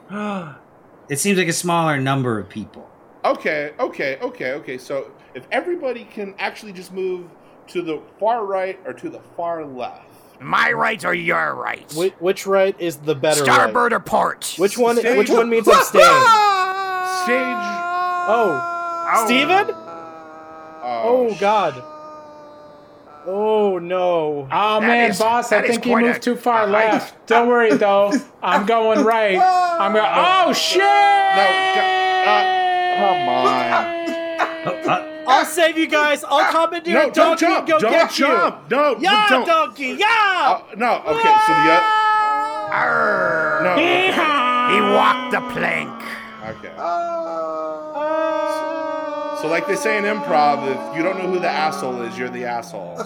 [1.08, 2.90] It seems like a smaller number of people.
[3.24, 4.78] Okay, okay, okay, okay.
[4.80, 7.30] So if everybody can actually just move
[7.68, 10.02] to the far right or to the far left.
[10.40, 11.92] My right or your right?
[11.94, 13.98] Which, which right is the better Starboard right?
[13.98, 14.56] or port?
[14.58, 14.98] Which one?
[14.98, 16.04] Stage- Which one means I'm staying?
[17.24, 17.66] Stage.
[18.28, 19.06] Oh.
[19.14, 19.76] oh, Steven?
[19.76, 21.84] Oh, Oh God.
[23.28, 24.48] Oh no.
[24.52, 27.26] Oh That man, is- boss, I think you moved a- too far a left.
[27.28, 28.14] Don't worry though.
[28.44, 29.38] I'm going right.
[29.40, 30.06] I'm going.
[30.08, 30.80] Oh shit!
[30.80, 31.46] No.
[32.98, 33.48] Come on.
[34.88, 36.24] Uh, I'll save you guys.
[36.24, 37.58] I'll come commandeer No, a don't donkey jump.
[37.60, 38.70] and go Don't get jump.
[38.72, 38.98] No, you.
[39.02, 39.46] Yeah, don't.
[39.48, 39.96] donkey.
[39.98, 40.08] Yeah.
[40.08, 41.82] Uh, no, okay, so the
[42.72, 43.62] Arr.
[43.64, 43.76] No.
[43.76, 45.90] He walked the plank.
[46.48, 46.74] Okay.
[49.46, 52.30] So, like they say in improv, if you don't know who the asshole is, you're
[52.30, 52.98] the asshole.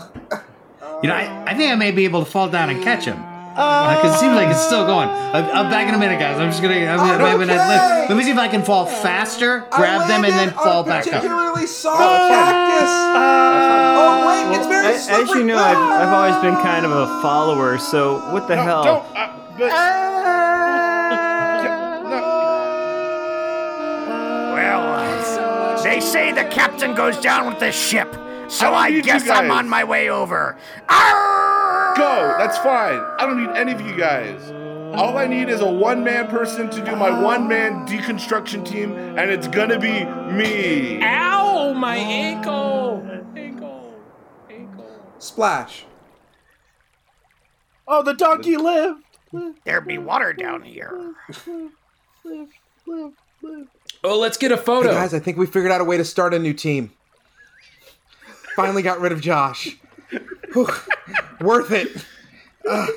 [1.03, 3.19] you know, I, I think I may be able to fall down and catch him.
[3.57, 5.09] Uh, because it seems like it's still going.
[5.09, 6.39] I'm, I'm back in a minute, guys.
[6.39, 6.75] I'm just gonna.
[6.75, 10.23] I'm gonna I'm gonna- let, let me see if I can fall faster, grab them,
[10.23, 11.23] and then fall back up.
[11.23, 12.89] Particularly soft cactus.
[12.89, 15.75] Uh, oh wait, it's very Well, as, as you know, I've,
[16.07, 16.63] I've always been ah.
[16.63, 17.77] kind of a follower.
[17.79, 18.83] So what the No, hell?
[18.85, 19.05] don't.
[19.17, 20.18] Uh, but, ah.
[25.89, 28.13] They say the captain goes down with the ship,
[28.47, 30.55] so I I, guess I'm on my way over.
[30.87, 31.95] Arr!
[31.97, 32.35] Go.
[32.37, 32.99] That's fine.
[33.17, 34.51] I don't need any of you guys.
[34.95, 38.91] All I need is a one man person to do my one man deconstruction team,
[38.93, 40.99] and it's gonna be me.
[41.01, 43.03] Ow, my ankle.
[43.35, 43.95] Ankle.
[44.47, 44.91] Ankle.
[45.17, 45.85] Splash.
[47.87, 49.03] Oh, the donkey lived.
[49.63, 51.15] There be water down here.
[54.03, 54.89] Oh, let's get a Hey photo.
[54.91, 56.91] guys, I think we figured out a way to start a new team.
[58.55, 59.77] Finally got rid of Josh.
[60.53, 60.67] Whew.
[61.41, 62.05] Worth it.
[62.67, 62.89] Ugh.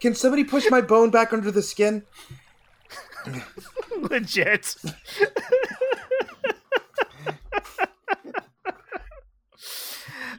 [0.00, 2.02] Can somebody push my bone back under the skin?
[4.00, 4.76] Legit.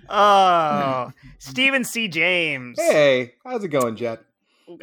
[0.10, 2.08] oh, Stephen C.
[2.08, 2.80] James.
[2.80, 4.22] Hey, how's it going, Jett?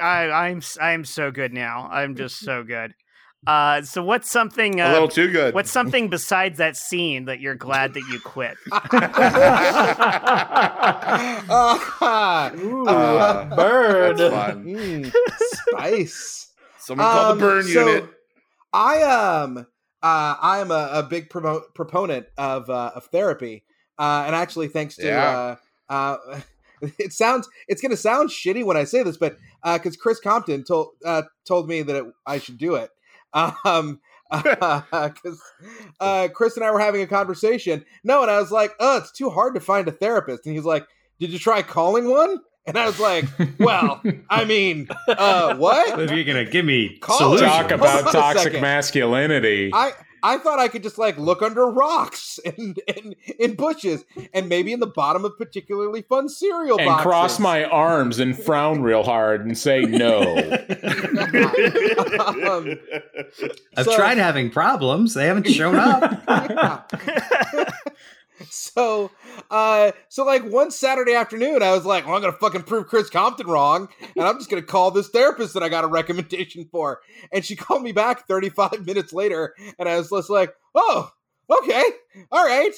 [0.01, 1.89] I, I'm I'm so good now.
[1.91, 2.95] I'm just so good.
[3.47, 4.81] Uh, so what's something?
[4.81, 5.55] Uh, A little too good.
[5.55, 8.57] What's something besides that scene that you're glad that you quit?
[11.07, 14.17] Ah, Uh, Bird.
[14.19, 14.65] That's fun.
[14.67, 15.13] mm,
[15.71, 16.53] spice.
[16.79, 18.11] Someone call Um, the burn so unit.
[18.73, 19.59] I um
[20.03, 23.65] uh, I am a, a big promo- proponent of uh, of therapy,
[23.99, 25.57] uh, and actually, thanks to Yeah.
[25.89, 26.41] uh, uh,
[26.99, 30.89] it sounds it's gonna sound shitty when I say this, but because Chris Compton told
[31.07, 32.91] uh, told me that it, I should do it.
[33.35, 35.41] Um, because
[36.01, 37.85] uh, Chris and I were having a conversation.
[38.03, 40.65] No, and I was like, "Oh, it's too hard to find a therapist," and he's
[40.65, 40.87] like,
[41.21, 43.27] "Did you try calling one?" And I was like,
[43.59, 49.71] "Well, I mean, uh, what?" If you're gonna give me Call Talk about toxic masculinity.
[49.73, 49.93] I
[50.25, 54.73] I thought I could just like look under rocks and in, in bushes and maybe
[54.73, 57.03] in the bottom of particularly fun cereal and boxes.
[57.03, 60.23] cross my arms and frown real hard and say no.
[62.25, 62.79] Um,
[63.77, 65.13] I've So- tried having problems.
[65.15, 66.91] They haven't shown up.
[68.51, 69.11] so
[69.51, 73.11] uh so like one Saturday afternoon I was like, well, I'm gonna fucking prove Chris
[73.11, 77.01] Compton wrong, and I'm just gonna call this therapist that I got a recommendation for.
[77.33, 81.11] And she called me back 35 minutes later, and I was just like, oh,
[81.51, 81.85] okay,
[82.31, 82.73] all right.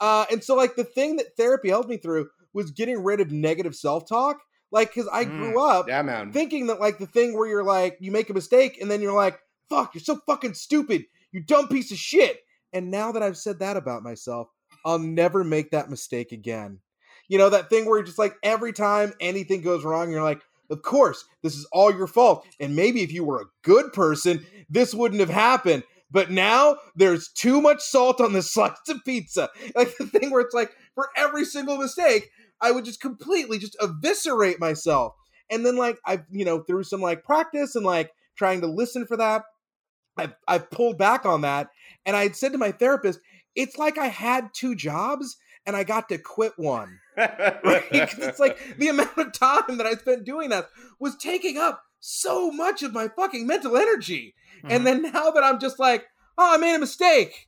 [0.00, 3.30] Uh, and so like the thing that therapy helped me through was getting rid of
[3.30, 4.40] negative self-talk.
[4.72, 6.32] Like, cause I grew up yeah, man.
[6.32, 9.12] thinking that like the thing where you're like you make a mistake and then you're
[9.12, 12.40] like fuck you're so fucking stupid you dumb piece of shit
[12.72, 14.48] and now that i've said that about myself
[14.84, 16.80] i'll never make that mistake again.
[17.28, 20.42] You know that thing where you're just like every time anything goes wrong you're like
[20.70, 24.44] of course this is all your fault and maybe if you were a good person
[24.68, 29.48] this wouldn't have happened but now there's too much salt on this slice of pizza.
[29.76, 33.76] Like the thing where it's like for every single mistake i would just completely just
[33.80, 35.14] eviscerate myself
[35.50, 39.06] and then like I've you know through some like practice and like trying to listen
[39.06, 39.42] for that,
[40.16, 41.68] I've I've pulled back on that,
[42.06, 43.20] and I had said to my therapist,
[43.54, 45.36] it's like I had two jobs
[45.66, 46.98] and I got to quit one.
[47.16, 47.84] Right?
[47.92, 52.50] it's like the amount of time that I spent doing that was taking up so
[52.50, 54.34] much of my fucking mental energy.
[54.64, 56.04] And then now that I'm just like,
[56.38, 57.46] oh, I made a mistake,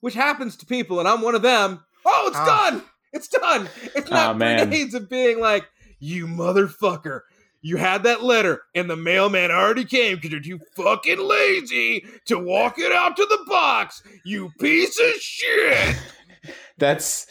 [0.00, 1.84] which happens to people, and I'm one of them.
[2.04, 2.70] Oh, it's Ah.
[2.70, 2.82] done.
[3.12, 3.68] It's done.
[3.94, 4.70] It's not three man.
[4.70, 5.64] days of being like,
[5.98, 7.20] you motherfucker.
[7.66, 12.38] You had that letter, and the mailman already came because you're too fucking lazy to
[12.38, 14.04] walk it out to the box.
[14.24, 15.96] You piece of shit.
[16.78, 17.26] That's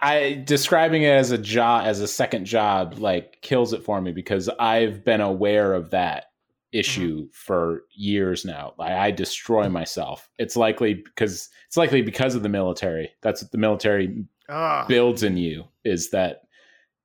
[0.00, 4.12] I describing it as a job as a second job like kills it for me
[4.12, 6.32] because I've been aware of that
[6.72, 8.72] issue for years now.
[8.78, 10.30] I, I destroy myself.
[10.38, 13.10] It's likely because it's likely because of the military.
[13.20, 14.88] That's what the military Ugh.
[14.88, 16.44] builds in you is that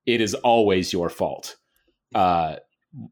[0.05, 1.57] it is always your fault.
[2.15, 2.55] Uh,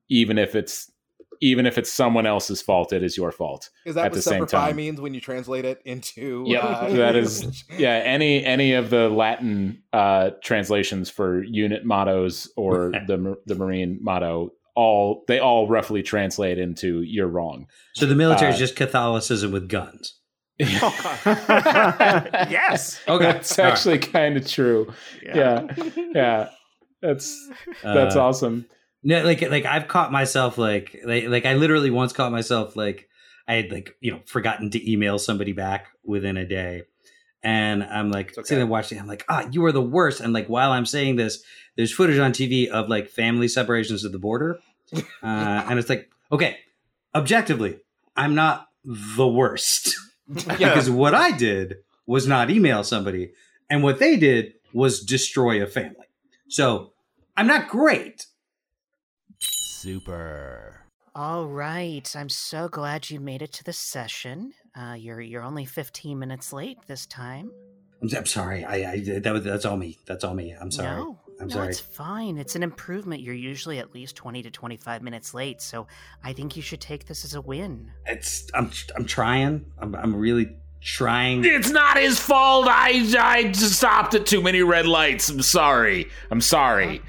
[0.09, 0.91] even if it's
[1.39, 3.69] even if it's someone else's fault, it is your fault.
[3.85, 4.75] Is that at what the same Semper Fi time.
[4.75, 6.43] means when you translate it into?
[6.47, 8.01] Yeah, uh, that is yeah.
[8.03, 14.49] Any any of the Latin uh, translations for unit mottos or the the Marine motto,
[14.75, 19.51] all they all roughly translate into "you're wrong." So the military is Uh, just Catholicism
[19.51, 20.15] with guns.
[22.49, 22.99] yes.
[23.07, 23.71] Okay, that's all right.
[23.71, 24.91] actually kind of true.
[25.23, 25.67] Yeah,
[26.15, 26.49] yeah,
[27.01, 27.49] that's
[27.83, 28.65] that's Uh, awesome.
[29.03, 33.07] No, like like I've caught myself like like like I literally once caught myself like
[33.47, 36.83] I had like you know forgotten to email somebody back within a day,
[37.43, 38.43] and I'm like okay.
[38.43, 38.99] sitting there watching.
[38.99, 40.19] I'm like, ah, you are the worst.
[40.19, 41.43] And like while I'm saying this,
[41.75, 44.59] there's footage on TV of like family separations at the border,
[44.93, 46.57] uh, and it's like, okay,
[47.15, 47.79] objectively,
[48.15, 49.95] I'm not the worst
[50.33, 53.31] because what I did was not email somebody,
[53.69, 56.07] and what they did was destroy a family.
[56.49, 56.93] So
[57.35, 58.25] I'm not great.
[59.87, 60.81] Super.
[61.15, 62.13] All right.
[62.13, 64.51] I'm so glad you made it to the session.
[64.75, 67.49] Uh, you're you're only 15 minutes late this time.
[68.01, 68.65] I'm, I'm sorry.
[68.65, 69.97] I, I that was that's all me.
[70.05, 70.53] That's all me.
[70.59, 70.89] I'm sorry.
[70.89, 71.69] No, I'm no, sorry.
[71.69, 72.37] it's fine.
[72.37, 73.21] It's an improvement.
[73.21, 75.87] You're usually at least 20 to 25 minutes late, so
[76.21, 77.89] I think you should take this as a win.
[78.05, 79.71] It's I'm I'm trying.
[79.79, 80.49] I'm I'm really
[80.81, 81.45] trying.
[81.45, 82.67] It's not his fault.
[82.67, 85.29] I I just stopped at too many red lights.
[85.29, 86.09] I'm sorry.
[86.29, 87.01] I'm sorry.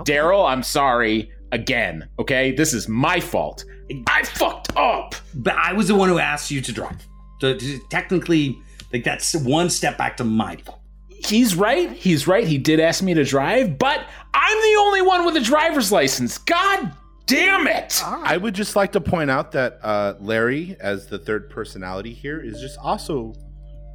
[0.00, 0.12] Okay.
[0.12, 2.08] Daryl, I'm sorry again.
[2.18, 3.64] Okay, this is my fault.
[4.06, 5.14] I fucked up.
[5.34, 7.06] But I was the one who asked you to drive.
[7.40, 7.56] So
[7.90, 8.58] technically,
[8.92, 10.80] like that's one step back to my fault.
[11.08, 11.90] He's right.
[11.92, 12.46] He's right.
[12.46, 16.38] He did ask me to drive, but I'm the only one with a driver's license.
[16.38, 16.92] God
[17.26, 18.00] damn it!
[18.04, 22.40] I would just like to point out that uh, Larry, as the third personality here,
[22.40, 23.34] is just also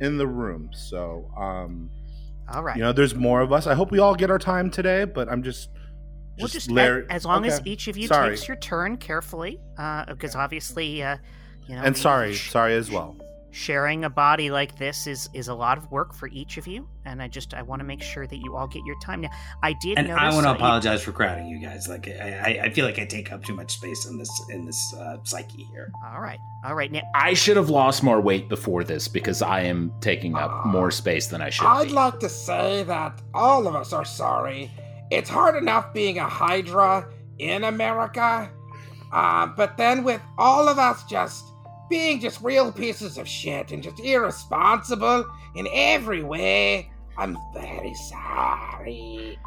[0.02, 0.72] in the room.
[0.74, 1.90] So, um,
[2.52, 2.76] All right.
[2.76, 3.68] you know, there's more of us.
[3.68, 5.70] I hope we all get our time today, but I'm just,
[6.38, 7.06] Well, just, just a- Larry.
[7.10, 8.30] as long as each of you Sorry.
[8.36, 11.18] takes your turn carefully, uh, because obviously, uh,
[11.68, 13.16] you know, and sorry, sh- sorry as well.
[13.54, 16.88] sharing a body like this is is a lot of work for each of you,
[17.06, 19.20] and I just I want to make sure that you all get your time.
[19.22, 19.30] Now,
[19.62, 20.24] I did And notice.
[20.24, 21.88] I want to you- apologize for crowding you guys.
[21.90, 24.66] Like I, I, I feel like I take up too much space in this in
[24.66, 25.92] this uh, psyche here.
[26.06, 26.92] all right, all right.
[26.92, 30.90] Now, I should have lost more weight before this because I am taking up more
[30.92, 31.94] space than I should I'd be.
[31.94, 34.72] like to say that all of us are sorry.
[35.12, 38.50] It's hard enough being a Hydra in America,
[39.12, 41.44] uh, but then with all of us just
[41.90, 49.38] being just real pieces of shit and just irresponsible in every way, I'm very sorry.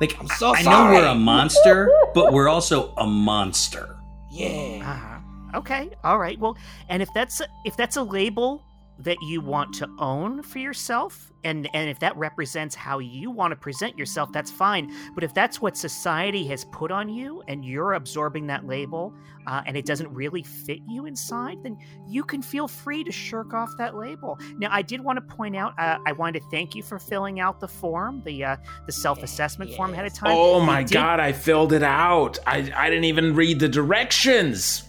[0.00, 3.96] Like I'm so I, I know we're a monster, but we're also a monster.
[4.32, 4.80] Yeah.
[4.82, 5.58] uh-huh.
[5.58, 6.38] okay, all right.
[6.40, 6.56] Well,
[6.88, 8.64] and if that's a, if that's a label
[9.02, 13.52] that you want to own for yourself, and and if that represents how you want
[13.52, 14.92] to present yourself, that's fine.
[15.14, 19.14] But if that's what society has put on you, and you're absorbing that label,
[19.46, 21.76] uh, and it doesn't really fit you inside, then
[22.08, 24.38] you can feel free to shirk off that label.
[24.58, 27.40] Now, I did want to point out, uh, I wanted to thank you for filling
[27.40, 30.32] out the form, the uh, the self assessment form ahead of time.
[30.32, 32.38] Oh my did- god, I filled it out.
[32.46, 34.84] I, I didn't even read the directions.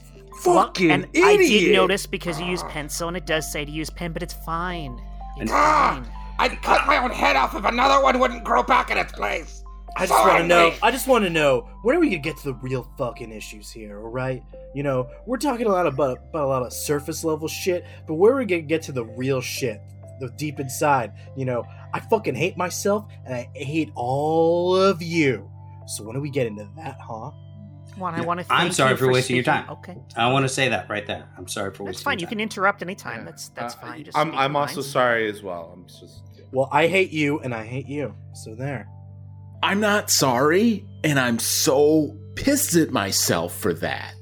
[0.45, 1.25] Well, Fucking and idiot.
[1.25, 4.21] I did notice because you use pencil, and it does say to use pen, but
[4.23, 4.99] it's fine.
[5.38, 6.01] It's Ah!
[6.03, 6.12] fine.
[6.39, 9.63] I'd cut my own head off if another one wouldn't grow back in its place.
[9.95, 10.73] I So just want to know.
[10.82, 13.69] I just want to know when are we gonna get to the real fucking issues
[13.69, 13.99] here?
[14.01, 14.41] All right,
[14.73, 18.15] you know we're talking a lot about about a lot of surface level shit, but
[18.15, 19.79] where are we gonna get to the real shit,
[20.19, 21.13] the deep inside?
[21.38, 25.47] You know, I fucking hate myself and I hate all of you.
[25.86, 27.29] So when do we get into that, huh?
[27.95, 28.45] One, I want to.
[28.49, 29.69] I'm sorry you for wasting your time.
[29.69, 31.27] Okay, I want to say that right there.
[31.38, 32.19] I'm sorry for that's wasting fine.
[32.19, 33.19] your You can interrupt anytime.
[33.19, 33.25] Yeah.
[33.25, 34.03] That's that's Uh, fine.
[34.06, 34.86] Just I'm, I'm also mind.
[34.86, 35.71] sorry as well.
[35.73, 36.21] I'm just.
[36.51, 38.13] Well, I hate you and I hate you.
[38.34, 38.88] So there.
[39.62, 44.13] I'm not sorry, and I'm so pissed at myself for that.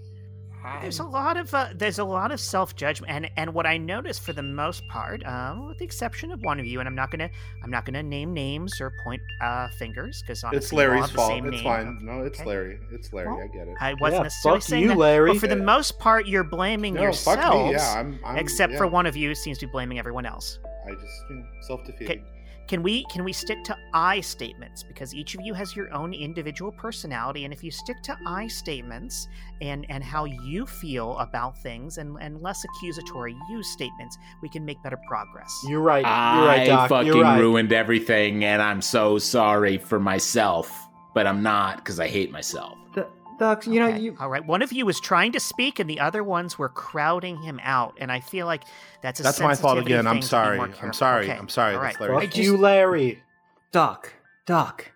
[0.82, 3.78] There's a lot of uh, there's a lot of self judgment, and and what I
[3.78, 6.96] noticed for the most part, um, with the exception of one of you, and I'm
[6.96, 7.30] not gonna
[7.64, 11.30] I'm not gonna name names or point uh, fingers because It's Larry's the fault.
[11.32, 11.64] Same It's name.
[11.64, 12.00] fine.
[12.02, 12.50] No, it's Okay.
[12.50, 12.80] Larry.
[12.92, 13.28] It's Larry.
[13.28, 13.76] Well, I get it.
[13.80, 15.32] I wasn't Yeah, necessarily fuck saying you, that, Larry.
[15.34, 17.42] but for the most part, you're blaming no, yourselves.
[17.42, 17.72] fuck me.
[17.72, 18.20] Yeah, I'm.
[18.26, 18.78] I'm except yeah.
[18.80, 20.60] for one of you seems to be blaming everyone else.
[20.86, 22.24] I just you know, self defeating.
[22.72, 26.14] Can we can we stick to I statements because each of you has your own
[26.14, 29.28] individual personality and if you stick to I statements
[29.60, 34.64] and and how you feel about things and and less accusatory you statements we can
[34.64, 35.54] make better progress.
[35.68, 36.06] You're right.
[36.06, 36.88] You're I right, Doc.
[36.88, 37.42] fucking You're right.
[37.42, 40.88] ruined everything, and I'm so sorry for myself.
[41.14, 42.78] But I'm not because I hate myself.
[42.96, 43.02] D-
[43.42, 46.00] Doc, you know, you All right, one of you was trying to speak and the
[46.00, 48.62] other ones were crowding him out and I feel like
[49.02, 50.06] that's a That's my fault again.
[50.06, 50.60] I'm thing to be sorry.
[50.60, 51.26] I'm sorry.
[51.26, 51.74] Okay, I'm sorry.
[51.74, 52.10] all That's right.
[52.12, 52.28] Larry.
[52.28, 53.24] Fuck you, Larry.
[53.72, 54.14] Doc,
[54.46, 54.92] Doc,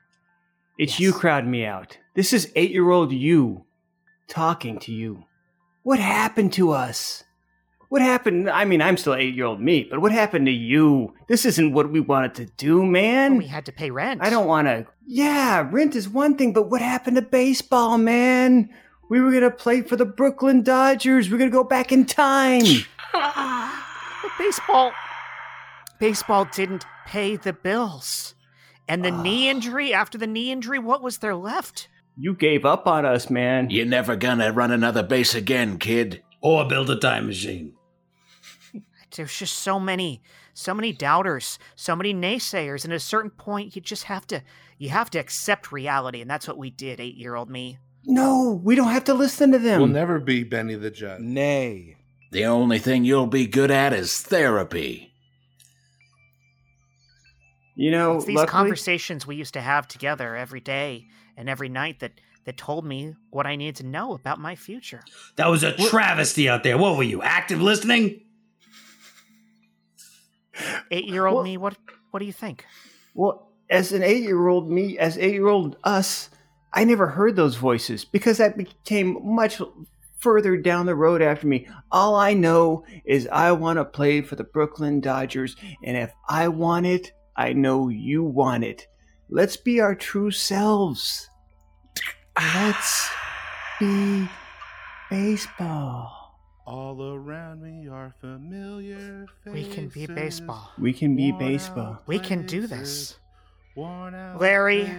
[0.78, 1.00] it's Yes.
[1.00, 1.98] you crowding me out.
[2.14, 3.66] This is eight year old you
[4.28, 5.24] talking to you.
[5.82, 7.24] What happened to us?
[7.90, 8.48] What happened?
[8.50, 11.16] I mean, I'm still eight year old me, but what happened to you?
[11.28, 13.38] This isn't what we wanted to do, man.
[13.38, 14.22] We had to pay rent.
[14.22, 14.86] I don't want to.
[15.08, 18.70] Yeah, rent is one thing, but what happened to baseball, man?
[19.10, 21.30] We were going to play for the Brooklyn Dodgers.
[21.30, 22.64] We're going to go back in time.
[23.14, 24.92] But baseball
[26.00, 28.36] baseball didn't pay the bills.
[28.88, 29.52] And the knee ah.
[29.52, 31.88] injury, after the knee injury, what was there left?
[32.18, 33.70] You gave up on us, man.
[33.70, 36.24] You're never gonna run another base again, kid.
[36.42, 37.74] Or build a time machine.
[39.16, 40.22] There's just so many,
[40.54, 44.44] so many doubters, so many naysayers, and at a certain point you just have to
[44.78, 47.78] you have to accept reality, and that's what we did, eight year old me.
[48.06, 49.80] No, we don't have to listen to them.
[49.80, 51.22] We'll never be Benny the Jet.
[51.22, 51.98] Nay.
[52.32, 55.12] The only thing you'll be good at is therapy.
[57.76, 61.08] you know, It's these luckily, conversations we used to have together every day
[61.38, 62.14] and every night that
[62.46, 65.02] that told me what I needed to know about my future.
[65.36, 66.78] That was a travesty out there.
[66.78, 68.22] What were you, active listening?
[70.92, 71.76] Eight year old me, what
[72.12, 72.66] what do you think?
[73.14, 76.30] Well, as an eight-year-old me, as eight-year-old us,
[76.74, 79.62] I never heard those voices because that became much
[80.18, 81.68] further down the road after me.
[81.92, 86.48] All I know is I want to play for the Brooklyn Dodgers, and if I
[86.48, 88.88] want it, I know you want it.
[89.30, 91.30] Let's be our true selves.
[92.38, 93.10] Let's
[93.80, 94.28] be
[95.10, 96.40] baseball.
[96.66, 99.68] All around me are familiar faces.
[99.68, 100.72] We can be baseball.
[100.80, 102.02] We can be baseball.
[102.08, 103.18] We can do this.
[103.76, 104.92] Worn out Larry,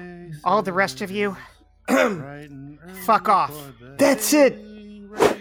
[0.44, 1.36] all the rest of you,
[1.88, 3.54] faces, bright and fuck off.
[3.98, 4.58] That's it.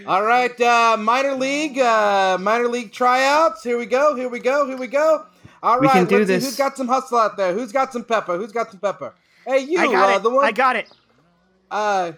[0.08, 3.64] All right, uh, minor league, uh, minor league tryouts.
[3.64, 4.16] Here we go.
[4.16, 4.68] Here we go.
[4.68, 5.26] Here we go.
[5.64, 6.44] All We right, can do let's see this.
[6.44, 7.54] who's got some hustle out there.
[7.54, 8.38] Who's got some pepper?
[8.38, 9.14] Who's got some pepper?
[9.48, 10.24] Hey, you, I got uh, it.
[10.24, 10.46] the one.
[10.46, 10.90] I got it.
[11.72, 12.14] uh,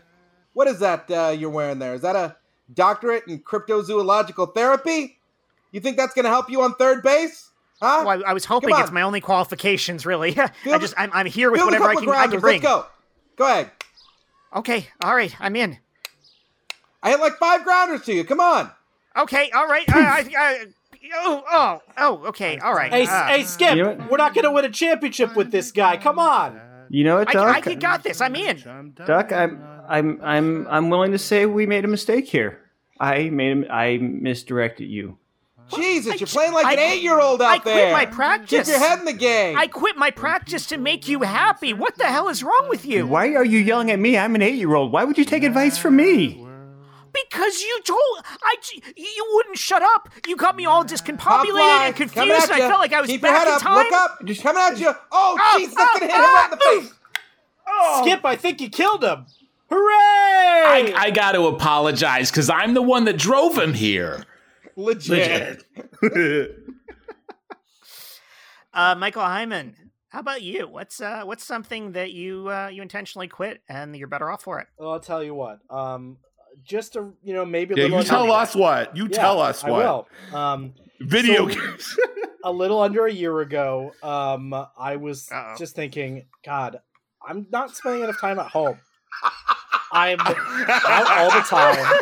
[0.53, 1.93] what is that uh, you're wearing there?
[1.93, 2.36] Is that a
[2.74, 5.18] doctorate in cryptozoological therapy?
[5.72, 7.51] You think that's going to help you on third base?
[7.82, 8.04] Huh?
[8.06, 10.38] Well, I, I was hoping it's my only qualifications, really.
[10.40, 12.62] I Field- just I'm, I'm here with whatever I can I can bring.
[12.62, 12.86] Let's go.
[13.36, 13.72] Go ahead.
[14.56, 15.78] Okay, all right, I'm in.
[17.04, 18.24] I hit like five grounders to you.
[18.24, 18.72] Come on.
[19.16, 19.88] Okay, all right.
[19.90, 20.66] I, I, I,
[21.16, 22.92] oh, oh, oh, okay, all right.
[22.92, 25.72] Hey, uh, hey, Skip, You know we're not going to win a championship with this
[25.72, 25.98] guy.
[25.98, 26.60] Come on.
[26.90, 27.68] You know what, I, Doc?
[27.68, 28.22] I, I got this.
[28.22, 28.94] I'm in.
[29.06, 32.60] Duck, I'm I'm I'm I'm willing to say we made a mistake here.
[33.00, 35.18] I made a, I misdirected you.
[35.76, 37.93] Jesus, you're playing like an eight-year-old out I quit there.
[37.93, 38.68] my Keep practice.
[38.70, 39.57] your head in the game.
[39.57, 41.74] I quit my practice to make you happy.
[41.74, 43.05] What the hell is wrong with you?
[43.05, 44.18] Why are you yelling at me?
[44.18, 44.91] I'm an eight-year-old.
[44.91, 46.43] Why would you take advice from me?
[47.11, 47.99] Because you told
[48.43, 48.55] I
[48.95, 50.09] you wouldn't shut up.
[50.28, 53.24] You got me all discombobulated fly, and confused, and I felt like I was Keep
[53.24, 53.61] your back head in up.
[53.61, 53.76] time.
[53.78, 54.20] Look up.
[54.26, 54.93] Just coming at you.
[55.11, 56.65] Oh, Jesus, that's ah, gonna hit him right in the
[57.68, 58.11] ah, face.
[58.13, 59.26] Skip, I think you killed him.
[59.70, 60.93] Hooray!
[60.93, 64.26] I, I got to apologize because I'm the one that drove him here.
[64.78, 65.64] Legit.
[68.74, 69.74] Uh, Michael Heiman,
[70.10, 70.68] how about you?
[70.68, 74.60] What's uh, what's something that you uh, you intentionally quit and you're better off for
[74.60, 74.68] it?
[74.78, 75.60] Well, I'll tell you what.
[75.72, 76.18] Um,
[76.64, 78.00] just to you know, maybe a Yeah, little.
[78.00, 78.96] you tell under- us what.
[78.96, 79.80] You Yeah, tell us I what.
[80.32, 80.38] will.
[80.38, 81.98] Um, Video So- games.
[82.44, 85.56] a little under a year ago, um, I was Uh-oh.
[85.58, 86.80] just thinking, God,
[87.28, 88.80] I'm not spending enough time at home.
[89.91, 91.99] I'm out all the time.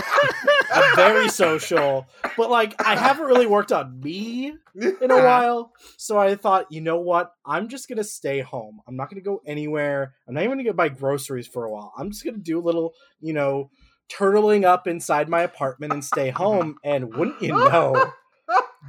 [0.74, 5.24] I'm very social, but like I haven't really worked on me in a uh-huh.
[5.24, 5.72] while.
[5.98, 7.32] So I thought, you know what?
[7.46, 8.82] I'm just gonna stay home.
[8.88, 10.14] I'm not gonna go anywhere.
[10.28, 11.94] I'm not even gonna go buy groceries for a while.
[11.98, 13.70] I'm just gonna do a little, you know,
[14.12, 16.76] turtling up inside my apartment and stay home.
[16.84, 18.12] And wouldn't you know,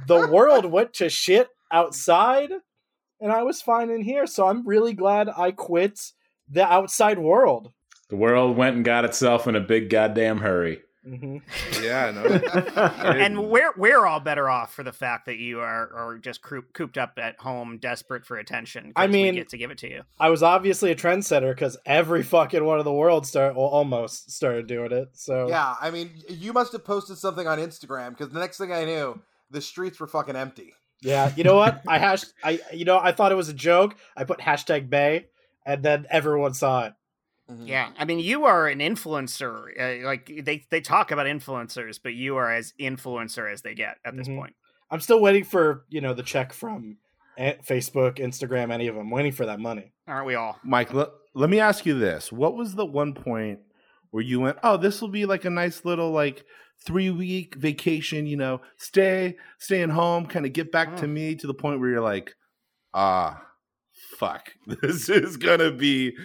[0.07, 2.51] the world went to shit outside,
[3.21, 4.25] and I was fine in here.
[4.27, 5.99] So I'm really glad I quit
[6.49, 7.71] the outside world.
[8.09, 10.81] The world went and got itself in a big goddamn hurry.
[11.03, 11.37] hmm
[11.81, 12.23] yeah, no.
[13.07, 16.73] And we're we're all better off for the fact that you are are just coop,
[16.73, 18.91] cooped up at home, desperate for attention.
[18.95, 20.01] I mean- we get to give it to you.
[20.19, 24.31] I was obviously a trendsetter because every fucking one of the world start, well, almost
[24.31, 25.09] started doing it.
[25.13, 28.71] So Yeah, I mean, you must have posted something on Instagram because the next thing
[28.73, 30.73] I knew, the streets were fucking empty.
[31.01, 31.81] Yeah, you know what?
[31.87, 33.95] I hash I you know I thought it was a joke.
[34.17, 35.27] I put hashtag Bay,
[35.65, 36.93] and then everyone saw it.
[37.49, 37.65] Mm-hmm.
[37.67, 39.69] Yeah, I mean, you are an influencer.
[39.79, 43.97] Uh, like they they talk about influencers, but you are as influencer as they get
[44.03, 44.37] at this Mhm.
[44.37, 44.55] point.
[44.91, 46.97] I'm still waiting for you know the check from
[47.37, 49.09] eh, Facebook, Instagram, any of them.
[49.11, 49.93] waiting for that money.
[50.07, 50.57] Aren't we all?
[50.63, 52.31] Mike, let, let me ask you this.
[52.31, 53.59] What was the one point
[54.11, 56.43] where you went, oh, this will be like a nice little like
[56.85, 61.09] three week vacation, you know, stay, staying home, kind of get back to Mm.
[61.13, 62.33] me to the point where you're like,
[62.93, 63.41] ah,
[64.17, 66.15] fuck, this is gonna be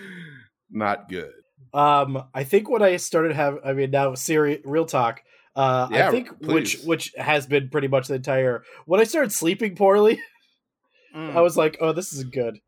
[0.72, 1.32] not good.
[1.74, 5.22] Um, I think when I started have, I mean, now serious, real talk.
[5.54, 6.84] Uh, Yeah, I think which please.
[6.86, 8.64] which has been pretty much the entire.
[8.86, 10.20] When I started sleeping poorly,
[11.14, 11.36] Mm.
[11.36, 12.58] I was like, "Oh, this isn't good."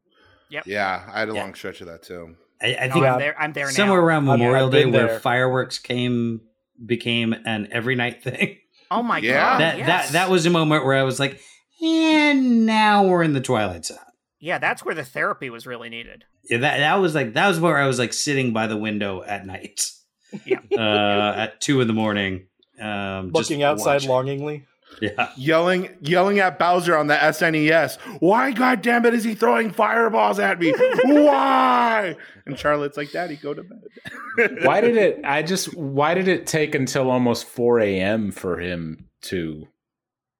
[0.50, 1.40] Yeah, I had a Yeah.
[1.42, 2.36] long stretch of that too.
[2.62, 3.12] I, I No, think Yeah.
[3.14, 3.40] I'm there.
[3.40, 4.04] I'm there somewhere now.
[4.06, 5.18] around Memorial Day where there.
[5.20, 6.42] fireworks came
[6.84, 8.58] became an every night thing.
[8.90, 9.32] Oh my Yeah.
[9.32, 9.60] god!
[9.60, 9.86] that yes.
[9.88, 11.40] that that was a moment where I was like,
[11.82, 13.96] and now we're in the twilight zone.
[14.38, 14.58] yeah.
[14.58, 16.24] That's where the therapy was really needed.
[16.48, 19.22] Yeah, that that was like that was where I was like sitting by the window
[19.22, 19.90] at night.
[20.44, 20.58] Yeah.
[20.76, 22.48] uh, at two in the morning,
[22.80, 24.10] um, just Looking outside watching.
[24.10, 24.66] longingly.
[25.00, 27.98] Yeah, Yelling, yelling at Bowser on the SNES.
[28.20, 30.72] Why, God damn it, is he throwing fireballs at me?
[31.04, 32.16] Why?
[32.46, 34.58] And Charlotte's like, Daddy, go to bed.
[34.64, 35.20] why did it?
[35.24, 38.30] I just why did it take until almost four a.m.
[38.32, 39.68] for him to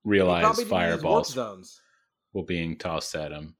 [0.05, 1.81] realize Probably didn't use warp fireballs zones.
[2.33, 3.55] were being tossed at him?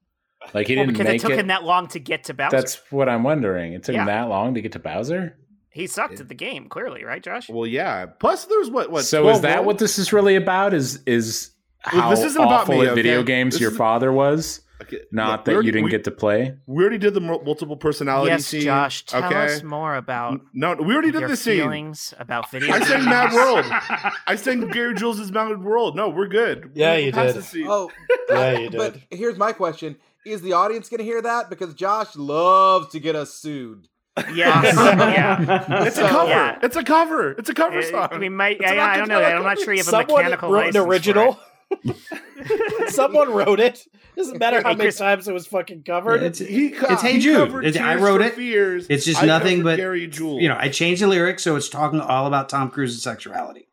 [0.53, 1.39] Like he Well, didn't because it took it.
[1.39, 2.55] him that long to get to Bowser.
[2.55, 3.73] That's what I'm wondering.
[3.73, 4.01] It took Yeah.
[4.01, 5.37] him that long to get to Bowser.
[5.69, 7.49] He sucked at the game, clearly, right, Josh?
[7.49, 8.05] Well, yeah.
[8.05, 8.89] Plus, there's what?
[8.91, 9.03] What?
[9.03, 9.65] so is that worlds?
[9.67, 10.73] what this is really about?
[10.73, 11.51] Is is
[11.91, 13.25] Well, how this isn't about awful me, at video okay?
[13.27, 14.61] games This your is- father was?
[14.81, 16.55] Okay, Not look, that already- you didn't we- get to play.
[16.65, 18.61] We already did the multiple personality yes, scene.
[18.61, 19.05] Josh.
[19.05, 19.45] Tell okay.
[19.45, 21.61] us more about No, we already did the scene.
[21.61, 22.73] feelings about video.
[22.73, 23.05] I sang.
[23.05, 23.65] Mad World.
[24.27, 25.95] I sang Gary Jules' Mad World.
[25.95, 26.71] No, we're good.
[26.75, 27.43] Yeah, We're you past did.
[27.43, 27.67] the scene.
[27.69, 27.89] Oh,
[28.29, 29.03] Yeah, you but did.
[29.11, 29.95] here's my question:
[30.25, 31.49] Is the audience going to hear that?
[31.49, 33.87] Because Josh loves to get us sued.
[34.33, 34.75] Yes.
[34.75, 35.85] yeah.
[35.85, 36.29] It's a cover.
[36.29, 36.59] Yeah.
[36.63, 37.31] It's a cover.
[37.33, 38.19] It's a cover Uh, song.
[38.19, 38.57] we might.
[38.61, 39.19] It's I, about I don't know.
[39.21, 41.39] like I'm not sure you have a mechanical wrote an license for original.
[42.87, 43.85] Someone wrote it.
[44.15, 46.23] Doesn't matter how many times it was fucking covered.
[46.23, 47.37] it's He co- It's Hey he Jude.
[47.37, 48.33] covered It's- I wrote it.
[48.35, 48.87] Fears.
[48.89, 50.41] It's just I nothing but Gary Jules.
[50.41, 50.57] you know.
[50.57, 53.67] I changed the lyrics so it's talking all about Tom Cruise's sexuality.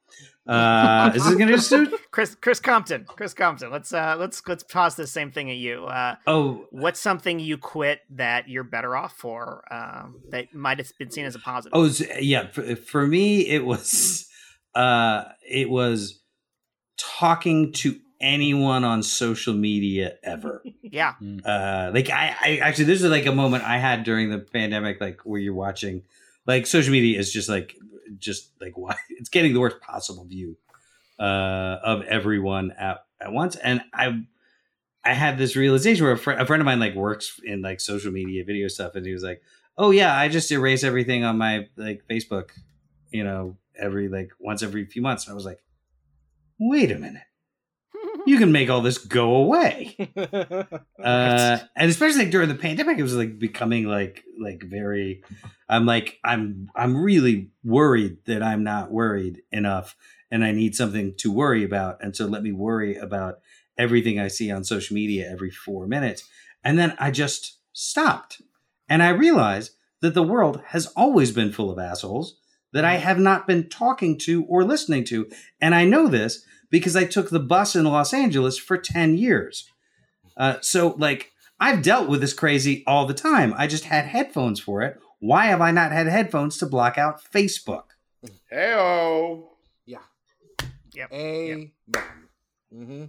[0.44, 1.94] Uh, is this gonna just suit?
[2.10, 3.04] Chris Chris Compton.
[3.06, 3.70] Chris Compton.
[3.70, 5.84] Let's uh let's let's toss the same thing at you.
[5.84, 9.62] Uh, Oh, what's something you quit that you're better off for?
[9.72, 11.70] Um, that might have been seen as a positive.
[11.74, 11.88] Oh,
[12.18, 12.48] yeah.
[12.48, 14.26] For, for me, it was
[14.74, 16.20] uh, it was
[16.96, 20.62] talking to anyone on social media ever.
[20.82, 21.14] yeah.
[21.44, 25.00] Uh, like I, I actually, this is like a moment I had during the pandemic,
[25.00, 26.04] like where you're watching,
[26.46, 27.76] like social media is just like,
[28.18, 30.56] just like why it's getting the worst possible view
[31.18, 34.24] uh, of everyone at at once, and I.
[35.04, 37.80] I had this realization where a, fr- a friend of mine like works in like
[37.80, 39.42] social media video stuff, and he was like,
[39.76, 42.50] "Oh yeah, I just erase everything on my like Facebook,
[43.10, 45.60] you know, every like once every few months." And I was like,
[46.58, 47.22] "Wait a minute,
[48.26, 53.02] you can make all this go away." uh, and especially like, during the pandemic, it
[53.02, 55.22] was like becoming like like very.
[55.68, 59.96] I'm like I'm I'm really worried that I'm not worried enough,
[60.30, 63.40] and I need something to worry about, and so let me worry about
[63.78, 66.28] everything I see on social media every four minutes,
[66.62, 68.42] and then I just stopped,
[68.88, 69.72] and I realized
[70.02, 72.36] that the world has always been full of assholes
[72.72, 75.28] that I have not been talking to or listening to,
[75.60, 79.68] and I know this because I took the bus in Los Angeles for ten years.
[80.36, 83.54] Uh, so, like, I've dealt with this crazy all the time.
[83.56, 84.98] I just had headphones for it.
[85.20, 87.84] Why have I not had headphones to block out Facebook?
[88.52, 89.44] Heyo.
[89.86, 89.98] Yeah.
[90.94, 91.12] Yep.
[91.12, 91.72] Amen.
[92.72, 93.04] hmm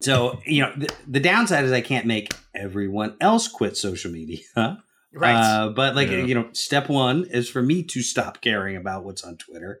[0.00, 4.40] So, you know, the, the downside is I can't make everyone else quit social media.
[5.16, 5.34] Right.
[5.34, 6.24] Uh, but, like, Yeah.
[6.24, 9.80] you know, step one is for me to stop caring about what's on Twitter.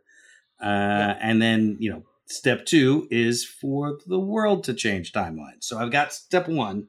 [0.60, 5.64] Uh, And then, you know, step two is for the world to change timelines.
[5.64, 6.88] So I've got step one.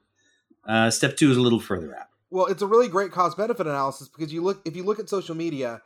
[0.65, 2.07] Uh, step two is a little further out.
[2.29, 5.07] Well, it's a really great cost benefit analysis because you look if you look at
[5.09, 5.81] social media,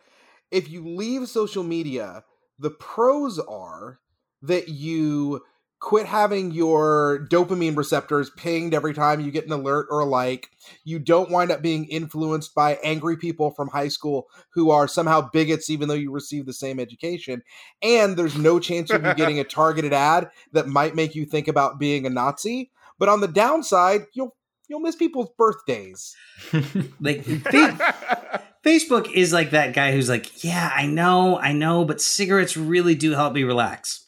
[0.49, 2.23] if you leave social media,
[2.57, 3.99] the pros are
[4.41, 5.43] that you
[5.81, 10.51] quit having your dopamine receptors pinged every time you get an alert or a like.
[10.85, 15.29] You don't wind up being influenced by angry people from high school who are somehow
[15.33, 17.41] bigots even though you receive the same education.
[17.81, 21.47] And there's no chance of you getting a targeted ad that might make you think
[21.47, 22.71] about being a Nazi.
[22.99, 24.35] But on the downside, you'll
[24.69, 26.15] you'll miss people's birthdays.
[26.99, 31.99] Like, fa- Facebook is like that guy who's like, yeah, I know, I know, but
[31.99, 34.05] cigarettes really do help me relax.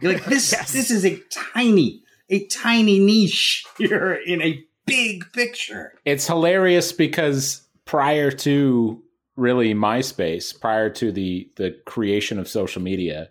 [0.00, 0.52] You're like this.
[0.52, 0.72] Yes.
[0.72, 5.94] This is a tiny, a tiny niche here in a big picture.
[6.04, 9.02] It's hilarious because prior to
[9.36, 13.28] really MySpace, prior to the the creation of social media,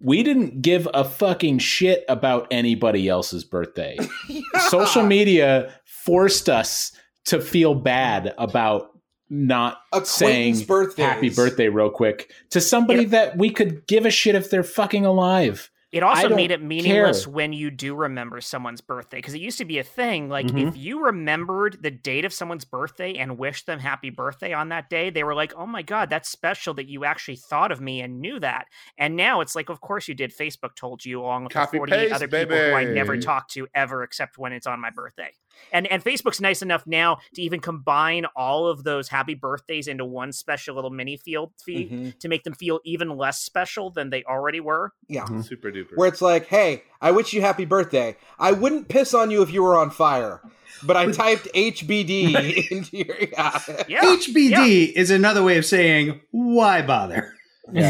[0.00, 3.96] we didn't give a fucking shit about anybody else's birthday.
[4.68, 6.92] Social media forced us
[7.26, 8.88] to feel bad about
[9.30, 11.06] not saying birthdays.
[11.06, 15.06] happy birthday real quick to somebody that we could give a shit if they're fucking
[15.06, 15.70] alive.
[15.92, 17.32] It also made it meaningless care.
[17.34, 20.30] when you do remember someone's birthday because it used to be a thing.
[20.30, 20.68] Like Mhm.
[20.68, 24.88] if you remembered the date of someone's birthday and wished them happy birthday on that
[24.88, 28.00] day, they were like, "Oh my god, that's special that you actually thought of me
[28.00, 30.32] and knew that." And now it's like, of course you did.
[30.34, 33.24] Facebook told you along with Copy the forty-eight paste, other people who I never baby.
[33.24, 35.32] talk to ever, except when it's on my birthday.
[35.72, 40.04] And and Facebook's nice enough now to even combine all of those happy birthdays into
[40.04, 42.18] one special little mini field feed Mhm.
[42.18, 44.92] to make them feel even less special than they already were.
[45.08, 45.24] Yeah.
[45.42, 45.96] Super duper.
[45.96, 48.16] Where it's like, hey, I wish you happy birthday.
[48.38, 50.40] I wouldn't piss on you if you were on fire,
[50.82, 53.16] but I typed HBD into your.
[53.32, 53.58] Yeah.
[53.88, 54.00] Yeah.
[54.02, 57.34] HBD is another way of saying why bother.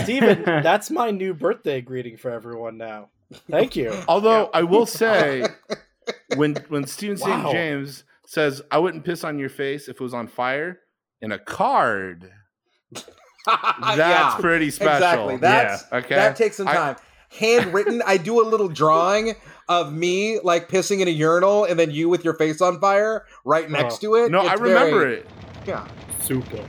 [0.04, 3.08] Stephen, that's my new birthday greeting for everyone now.
[3.50, 3.92] Thank you.
[4.06, 5.46] Although I will say,
[6.36, 7.44] when when Stephen St.
[7.44, 7.53] Wow.
[7.53, 10.80] James says, "I wouldn't piss on your face if it was on fire,"
[11.20, 12.30] in a card,
[12.92, 14.94] that's Yeah, pretty special.
[15.30, 15.36] Exactly.
[15.38, 16.14] That's Okay.
[16.14, 16.96] that takes some I- time.
[17.38, 19.36] Handwritten, I do a little drawing
[19.66, 23.24] of me like pissing in a urinal and then you with your face on fire
[23.46, 24.30] right uh, next to it.
[24.30, 25.30] no, I remember very- it.
[25.66, 25.88] Yeah.
[26.20, 26.62] Super.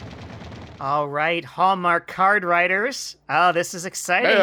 [0.84, 3.16] All right, Hallmark card writers.
[3.30, 4.32] Oh, this is exciting!
[4.32, 4.38] It's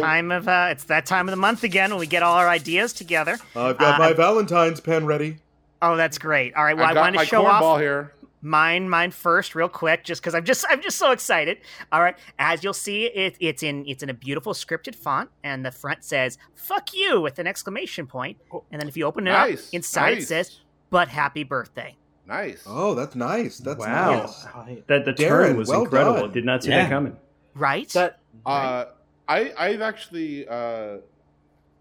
[0.00, 2.48] time of uh, it's that time of the month again when we get all our
[2.48, 3.38] ideas together.
[3.54, 5.36] I've got Uh, my Valentine's pen ready.
[5.80, 6.52] Oh, that's great.
[6.56, 8.12] All right, well, I I, got wanted my to show cornball off here.
[8.42, 11.58] mine, mine first, real quick, just because I'm just I'm just so excited.
[11.92, 15.64] All right, as you'll see, it, it's in it's in a beautiful scripted font, and
[15.64, 18.38] the front says "fuck you" with an exclamation point,
[18.72, 19.68] and then if you open it Nice.
[19.68, 20.24] up, inside nice.
[20.24, 20.58] it says
[20.90, 21.94] "but happy birthday."
[22.26, 22.62] Nice.
[22.66, 23.58] Oh, that's nice.
[23.58, 24.22] That's Wow.
[24.22, 24.82] nice.
[24.86, 26.20] That the Darren, turn was well incredible.
[26.22, 26.32] done.
[26.32, 26.84] Did not see Yeah.
[26.84, 27.16] that coming.
[27.54, 27.88] Right?
[27.90, 28.86] That Uh,
[29.28, 30.98] I I've actually uh,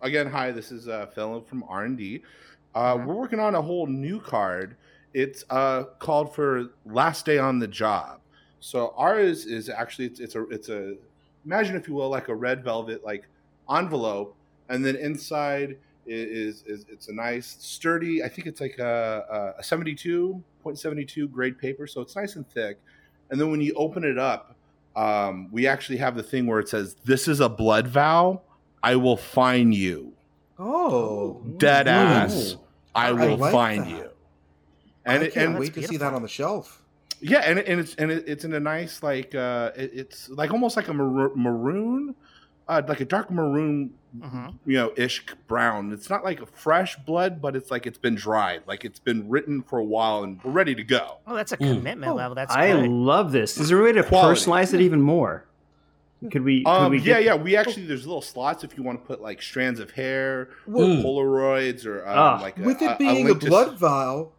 [0.01, 0.51] again hi.
[0.51, 2.23] This is uh, Philip from R and D.
[2.75, 3.05] Uh, Mhm.
[3.05, 4.75] We're working on a whole new card.
[5.13, 8.19] It's uh, called for last day on the job.
[8.59, 10.95] So ours is actually it's, it's a it's a
[11.45, 13.27] imagine if you will like a red velvet like
[13.69, 14.35] envelope,
[14.69, 15.75] and then inside i-
[16.05, 18.23] is is it's a nice sturdy.
[18.23, 22.15] I think it's like a, a seventy two point seventy two grade paper, so it's
[22.15, 22.79] nice and thick.
[23.29, 24.55] And then when you open it up,
[24.95, 28.41] um, we actually have the thing where it says, "This is a blood vow.
[28.83, 30.13] I will fine you,
[30.59, 31.41] Oh.
[31.57, 31.91] dead Ooh.
[31.91, 32.57] ass.
[32.93, 33.89] I I will like fine that.
[33.89, 34.09] you."
[35.05, 36.81] And it, can't and wait to see that on the shelf.
[37.21, 40.51] yeah, and, and it's and it, it's in a nice like uh, it, it's like
[40.51, 42.15] almost like a mar- maroon,
[42.67, 44.53] uh, like a dark maroon, Mhm.
[44.65, 45.91] you know, ish brown.
[45.91, 49.27] It's not like a fresh blood, but it's like it's been dried, like it's been
[49.29, 51.17] written for a while, and we're ready to go.
[51.27, 51.75] Oh, that's a Mm.
[51.77, 52.35] commitment Oh, level.
[52.35, 52.89] That's I good.
[52.89, 53.57] love this.
[53.57, 54.39] Is there a way to Quality.
[54.39, 55.45] personalize it even more?
[56.31, 56.63] Could we?
[56.63, 57.35] Could Um, we yeah, get, yeah.
[57.35, 60.87] We actually there's little slots if you want to put like strands of hair, Well,
[60.87, 61.03] Mm.
[61.03, 62.39] Polaroids, or um, Ah.
[62.41, 64.31] like With a, it being a, link to blood vial,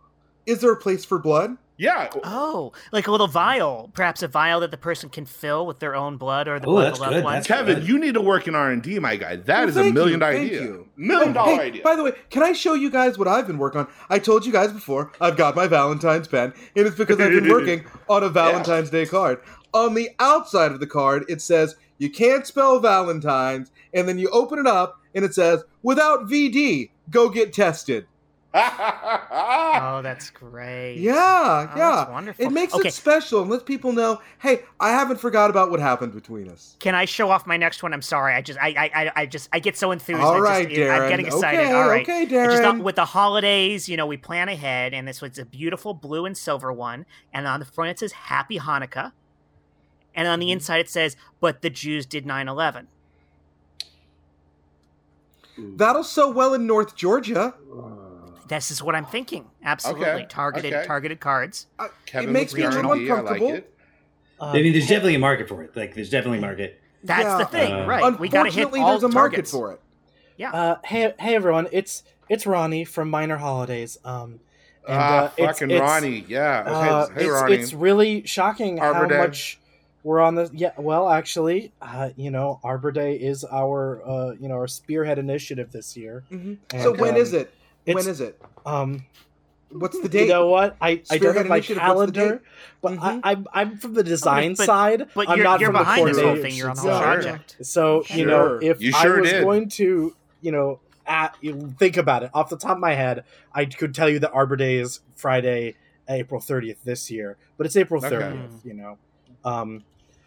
[0.47, 1.59] is there a place for blood?
[1.77, 2.09] Yeah.
[2.23, 5.97] Oh, like a little vial, perhaps a vial that the person can fill with their
[5.97, 7.25] own blood or the Oh, blood of a loved good.
[7.25, 7.43] one.
[7.43, 7.89] Kevin, good.
[7.89, 9.37] you need to work in R and D, my guy.
[9.37, 10.63] That Well, is a million you, dollar thank idea.
[10.63, 10.89] you.
[10.97, 11.83] Million Oh, dollar hey, idea.
[11.83, 13.89] By the way, can I show you guys what I've been working on?
[14.09, 17.49] I told you guys before, I've got my Valentine's pen, and it's because I've been
[17.51, 19.41] working on a Valentine's Day card.
[19.73, 24.29] On the outside of the card, it says, you can't spell Valentine's, and then you
[24.31, 28.07] open it up, and it says, without VD, go get tested.
[28.57, 30.97] Oh, that's great.
[30.99, 31.97] Yeah, Oh, yeah.
[31.97, 32.45] That's wonderful.
[32.47, 32.89] It makes okay.
[32.89, 36.77] it special and lets people know, hey, I haven't forgot about what happened between us.
[36.79, 37.93] Can I show off my next one?
[37.93, 38.35] I'm sorry.
[38.35, 40.21] I just, I, I, I, I just, I get so enthused.
[40.21, 41.09] All I right, just, I'm Darren.
[41.09, 41.61] getting excited.
[41.61, 42.03] Okay, All right.
[42.03, 42.83] okay, I just thought Darren.
[42.85, 46.37] with the holidays, you know, we plan ahead, and this was a beautiful blue and
[46.39, 47.07] silver one.
[47.33, 49.13] And on the front it says Happy Hanukkah,
[50.15, 50.53] and on the Mm-hmm.
[50.53, 52.87] inside it says, "But the Jews did 9/11."
[55.57, 57.55] That'll sew well in North Georgia.
[58.49, 59.47] This is what I'm thinking.
[59.65, 60.87] Absolutely Okay, targeted, okay.
[60.87, 61.67] targeted cards.
[61.79, 63.55] Uh, Kevin it makes me a the little R&D, I like uncomfortable.
[63.55, 63.75] it.
[64.41, 65.75] uh, I mean, there's definitely a market for it.
[65.77, 66.81] Like, there's definitely a market.
[67.03, 67.39] That's Yeah.
[67.39, 68.19] the thing, Uh, right?
[68.21, 69.51] We got to hit all there's a market targets.
[69.51, 69.81] for it.
[70.45, 71.69] Uh, hey, hey everyone!
[71.71, 73.99] It's it's Ronnie from Minor Holidays.
[74.05, 74.41] Um,
[74.89, 76.25] and, ah, uh, it's- fucking it's, Ronnie.
[76.29, 76.61] Yeah.
[76.67, 76.71] Okay.
[76.73, 77.55] uh, hey, it's, Ronnie.
[77.55, 79.19] it's really shocking Arbor how Day.
[79.19, 79.61] much
[80.03, 80.51] we're on the.
[80.53, 85.19] Yeah, well, actually, uh, you know, Arbor Day is our uh, you know our spearhead
[85.19, 86.25] initiative this year.
[86.33, 86.57] Mhm.
[86.73, 87.53] And, So when um, is it?
[87.85, 88.41] When it's- is it?
[88.67, 89.05] Um,
[89.71, 90.23] What's the date?
[90.27, 90.77] you know what?
[90.81, 92.41] I, I don't Spearhead have my Initiative, what's the calendar, date?
[92.81, 93.21] but Mhm.
[93.25, 95.09] I, I'm I'm from the design but- side.
[95.15, 96.55] But I'm you're, not you're from the behind this whole thing.
[96.55, 97.57] You're on the whole project.
[97.63, 99.43] So you know, if You I was did.
[99.43, 102.31] going to, you know, at, you think about it.
[102.35, 105.75] Off the top of my head, I could tell you that Arbor Day is Friday,
[106.09, 108.15] April 30th this year, but it's April Okay.
[108.15, 108.65] 30th.
[108.65, 108.99] You know.
[109.45, 109.83] Um.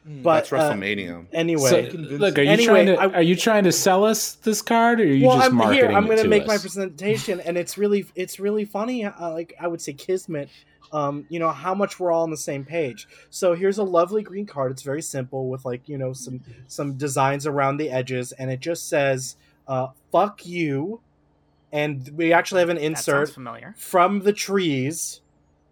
[0.07, 1.25] But That's uh, WrestleMania.
[1.33, 4.35] anyway, So, look, are you Anyway, trying to I- are you trying to sell us
[4.35, 5.97] this card, or are you well, just I'm marketing here.
[5.97, 9.03] I'm going to make my presentation, and it's really, it's really funny.
[9.03, 10.49] Uh, like I would say, kismet.
[10.93, 13.09] Um, you know how much we're all on the same page.
[13.29, 14.71] So here's a lovely green card.
[14.71, 18.61] It's very simple with like you know some some designs around the edges, and it
[18.61, 19.35] just says
[19.67, 21.01] uh, "fuck you,"
[21.73, 23.75] and we actually have an insert familiar.
[23.77, 25.19] from the trees,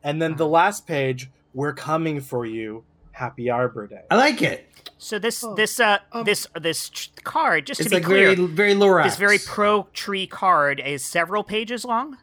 [0.03, 2.83] and then the last page, "We're coming for you."
[3.16, 4.01] Happy Arbor Day.
[4.11, 4.70] I like it.
[4.97, 8.36] So this Oh, this uh um, this this card just It's to be like clear,
[8.36, 9.03] very very Lorax.
[9.05, 12.18] this very pro tree card is several pages long.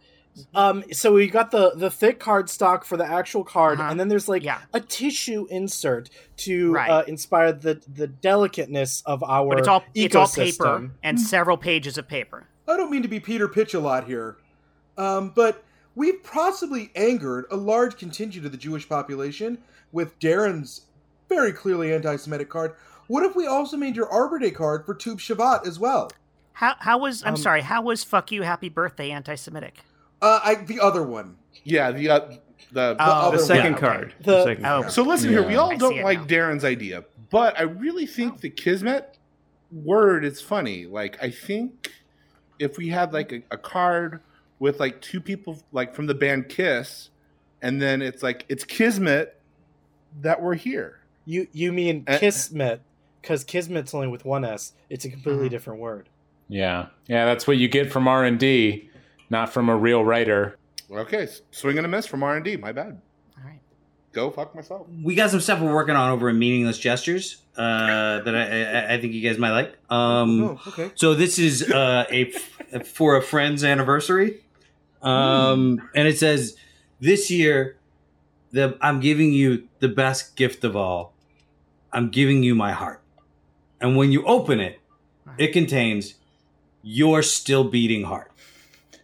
[0.55, 3.91] Um, so we got the the thick card stock for the actual card, Uh-huh.
[3.91, 4.61] and then there's like Yeah.
[4.73, 6.91] a tissue insert to Right.
[6.91, 11.57] uh, inspire the the delicateness of our But it's all it's all paper and several
[11.57, 12.47] pages of paper.
[12.69, 14.37] I don't mean to be Peter Pitch a lot here,
[14.97, 15.63] um, but
[15.95, 19.59] we've possibly angered a large contingent of the Jewish population
[19.93, 20.87] with Darren's
[21.29, 22.75] very clearly anti-Semitic card.
[23.07, 26.11] What if we also made your Arbor Day card for Tu BiShvat as well?
[26.55, 29.81] How how was I'm Um, sorry, how was fuck you happy birthday anti-Semitic?
[30.21, 31.37] Uh, I, the other one.
[31.65, 32.19] Yeah, the uh,
[32.71, 33.81] the, Oh, other The second okay.
[33.81, 34.15] card.
[34.21, 34.81] The- The second Oh.
[34.83, 34.93] card.
[34.93, 36.27] So listen here, we all I don't like now.
[36.27, 39.19] Darren's idea, but I really think the Kismet
[39.73, 40.87] word is funny.
[40.87, 41.91] Like I think
[42.59, 44.21] if we had like a, a card
[44.59, 47.11] with like two people like from the band Kiss,
[47.63, 49.39] and then it's like it's Kismet
[50.21, 50.99] that we're here.
[51.25, 52.81] You you mean Uh, kismet?
[53.21, 54.73] Because kismet's only with one s.
[54.91, 55.51] It's a completely Mhm.
[55.51, 56.09] different word.
[56.49, 58.91] Yeah, yeah, that's what you get from R and D,
[59.31, 60.57] not from a real writer.
[60.91, 62.57] Okay, s- swing and a miss from R and D.
[62.57, 63.01] My bad.
[63.39, 63.61] All right.
[64.13, 64.87] Go fuck myself.
[65.03, 68.95] we got some stuff we're working on over in meaningless gestures uh, that I, I,
[68.95, 69.79] I think you guys might like.
[69.91, 70.91] Um, oh, okay.
[70.97, 72.31] So this is uh, a
[72.85, 74.41] for a friend's anniversary,
[75.01, 76.57] um, and it says
[77.01, 77.77] this year,
[78.53, 81.15] the I'm giving you the best gift of all.
[81.93, 83.03] I'm giving you my heart,
[83.81, 84.81] and when you open it,
[85.39, 86.15] it contains
[86.83, 88.31] your still beating heart.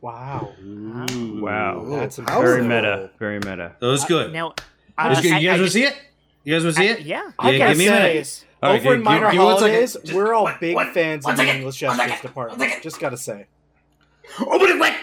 [0.00, 1.84] Wow, Wow.
[1.88, 3.10] that's How Very meta.
[3.18, 3.74] Very meta.
[3.80, 4.32] That was good.
[4.32, 4.54] Now
[4.96, 5.42] That's uh, good.
[5.42, 5.96] You guys I want to see it?
[6.44, 7.00] You guys want to see I- it?
[7.02, 7.30] yeah.
[7.38, 8.44] I Yeah, gotta give me a say, minute.
[8.62, 9.70] All right, over in minor give me one second.
[9.70, 11.56] holidays, Just we're all one- big one- fans of the second.
[11.56, 12.82] English One gestures department.
[12.82, 13.46] Just gotta say.
[14.40, 14.94] Open it quick.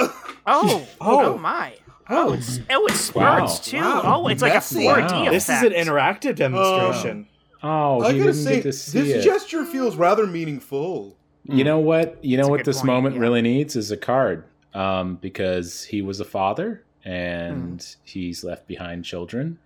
[0.00, 0.88] Oh, Oh.
[1.00, 1.74] oh, my.
[2.08, 3.46] Oh, it's oh, it Wow.
[3.46, 3.76] too.
[3.78, 4.02] Wow.
[4.04, 5.30] Oh, it's like a 4D Wow.
[5.30, 7.28] This is an interactive demonstration.
[7.62, 9.22] Oh, I gotta didn't say, get to this it.
[9.22, 11.16] gesture feels rather meaningful.
[11.46, 12.22] You know what?
[12.22, 13.20] You know That's a what this point, moment yeah.
[13.22, 14.44] really needs is a card,
[14.74, 19.58] um, because he was a father and he's left behind children.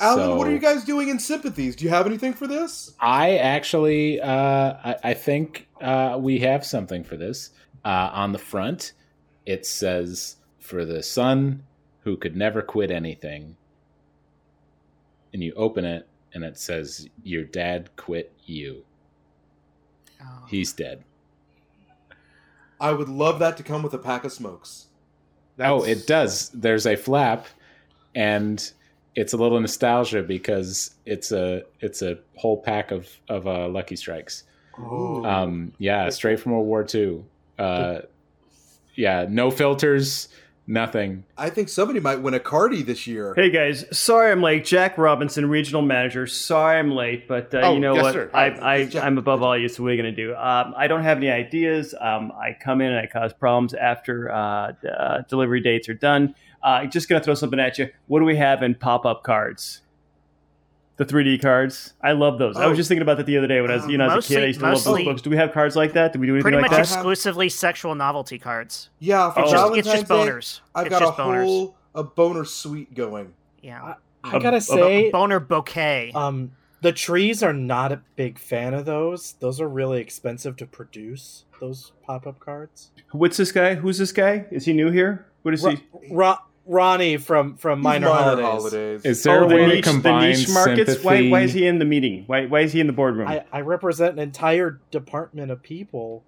[0.00, 1.76] Alan, what are you guys doing in sympathies?
[1.76, 2.92] Do you have anything for this?
[3.00, 7.50] I actually, uh, I, I think uh, we have something for this.
[7.84, 8.92] Uh, on the front,
[9.46, 11.62] it says, "For the son
[12.06, 13.56] who could never quit anything,"
[15.34, 18.84] and you open it, and it says, "Your dad quit you.
[20.22, 20.46] Oh.
[20.48, 21.02] He's dead."
[22.80, 24.86] I would love that to come with a pack of smokes.
[25.58, 26.50] Oh, it does.
[26.50, 27.46] There's a flap,
[28.14, 28.70] and
[29.16, 33.96] it's a little nostalgia because it's a it's a whole pack of of uh, Lucky
[33.96, 34.44] Strikes.
[34.78, 35.24] Ooh.
[35.24, 37.24] Um, yeah, straight from World War II.
[37.58, 38.02] Uh,
[38.94, 40.28] yeah, no filters,
[40.66, 41.24] nothing.
[41.38, 43.34] I think somebody might win a Cardi this year.
[43.34, 44.64] Hey guys, sorry I'm late.
[44.64, 46.26] Jack Robinson, regional manager.
[46.26, 48.12] Sorry I'm late, but uh, Oh, you know yes, what?
[48.14, 48.30] sir.
[48.34, 50.34] I, I, yes, I'm above all you, so what are you gonna do?
[50.34, 51.94] Um, I don't have any ideas.
[52.00, 55.94] Um, I come in and I cause problems after uh, d- uh, delivery dates are
[55.94, 56.34] done.
[56.62, 57.90] Uh, just gonna throw something at you.
[58.08, 59.82] What do we have in pop-up cards?
[60.96, 61.92] The 3D cards.
[62.02, 62.56] I love those.
[62.56, 62.68] I Oh.
[62.70, 64.28] was just thinking about that the other day when I was, you know, as a
[64.34, 64.42] kid.
[64.42, 65.20] I used to love those books.
[65.22, 66.12] Do we have cards like that?
[66.14, 66.88] Do we do anything Pretty like much that?
[66.88, 68.88] have- exclusively sexual novelty cards.
[68.98, 69.42] Yeah, for Oh.
[69.42, 70.60] It's just, it's just Day, boners.
[70.74, 71.44] I've it's got just a boners.
[71.44, 73.34] whole a boner suite going.
[73.62, 73.94] Yeah.
[74.24, 76.12] I A- gotta a- say, Boner bouquet.
[76.14, 79.34] um, the trees are not a big fan of those.
[79.40, 81.44] Those are really expensive to produce.
[81.60, 82.90] Those pop-up cards.
[83.12, 83.74] What's this guy?
[83.76, 84.44] Who's this guy?
[84.50, 85.26] Is he new here?
[85.42, 86.12] What is Ro- he?
[86.14, 86.36] Ro-
[86.66, 89.04] Ronnie from from These Minor, Holidays.
[89.04, 90.92] Is there oh, a the way niche, to the combine niche markets.
[90.92, 91.04] sympathy?
[91.04, 92.24] Why, why is he in the meeting?
[92.26, 93.28] Why, why is he in the boardroom?
[93.28, 96.24] I, I represent an entire department of people.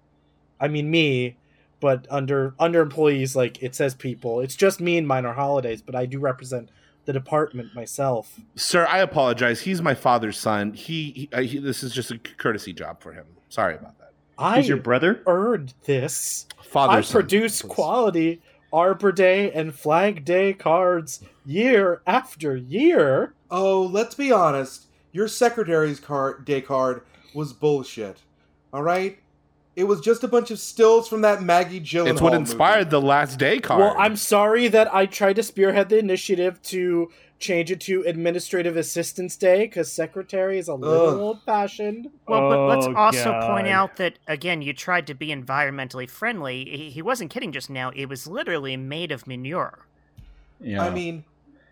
[0.59, 1.37] I mean me,
[1.79, 4.39] but under under employees, like it says people.
[4.39, 6.69] It's just me and minor holidays, but I do represent
[7.05, 8.39] the department myself.
[8.55, 9.61] Sir, I apologize.
[9.61, 10.73] He's my father's son.
[10.73, 13.25] He, he, uh, he this is just a courtesy job for him.
[13.49, 14.13] Sorry about that.
[14.37, 15.21] I He's your brother.
[15.25, 16.45] earned this.
[16.63, 17.71] Father's I son, produce please.
[17.71, 18.41] quality
[18.71, 23.33] Arbor Day and Flag Day cards year after year.
[23.49, 24.87] Oh, let's be honest.
[25.11, 27.01] Your secretary's card day card
[27.33, 28.21] was bullshit.
[28.71, 29.17] All right.
[29.75, 32.11] It was just a bunch of stills from that Maggie Gyllenhaal.
[32.11, 32.41] It's what movie.
[32.41, 33.79] inspired the Last Day card.
[33.79, 37.09] Well, I'm sorry that I tried to spearhead the initiative to
[37.39, 41.19] change it to Administrative Assistance Day because Secretary is a little Ugh.
[41.19, 42.09] old fashioned.
[42.27, 46.65] Well, but let's Oh, also point out that again, you tried to be environmentally friendly.
[46.65, 47.91] He, he wasn't kidding just now.
[47.95, 49.85] It was literally made of manure.
[50.59, 50.83] Yeah.
[50.83, 51.23] I mean,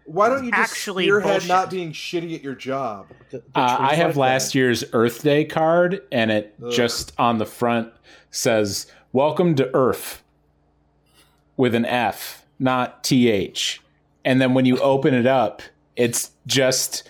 [0.07, 1.47] why don't you just Actually spearhead bullshit.
[1.49, 3.07] not being shitty at your job?
[3.29, 4.55] The- the Uh, I have like last that.
[4.59, 6.71] year's Earth Day card, and it Ugh.
[6.71, 7.91] just on the front
[8.31, 10.23] says "Welcome to Earth"
[11.55, 13.81] with an F, not TH.
[14.23, 15.61] And then when you open it up,
[15.95, 17.03] it's just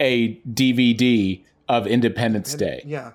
[0.00, 2.82] a DVD of Independence And- Day.
[2.86, 3.12] Yeah.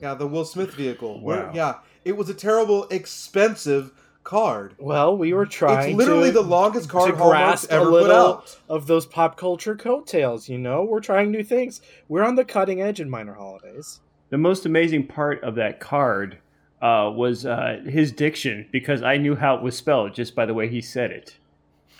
[0.00, 1.20] Yeah, the Will Smith vehicle.
[1.20, 1.52] Where- Wow.
[1.54, 1.74] yeah.
[2.04, 3.92] It was a terrible, expensive
[4.24, 4.74] card.
[4.78, 5.90] Well, we were trying.
[5.90, 8.58] It's literally to, the longest card to Hallmark's grasp a ever put little out.
[8.68, 10.48] of those pop culture coattails.
[10.48, 11.80] You know, we're trying new things.
[12.08, 14.00] We're on the cutting edge in minor holidays.
[14.30, 16.38] The most amazing part of that card
[16.82, 20.54] uh, was uh, his diction because I knew how it was spelled just by the
[20.54, 21.36] way he said it.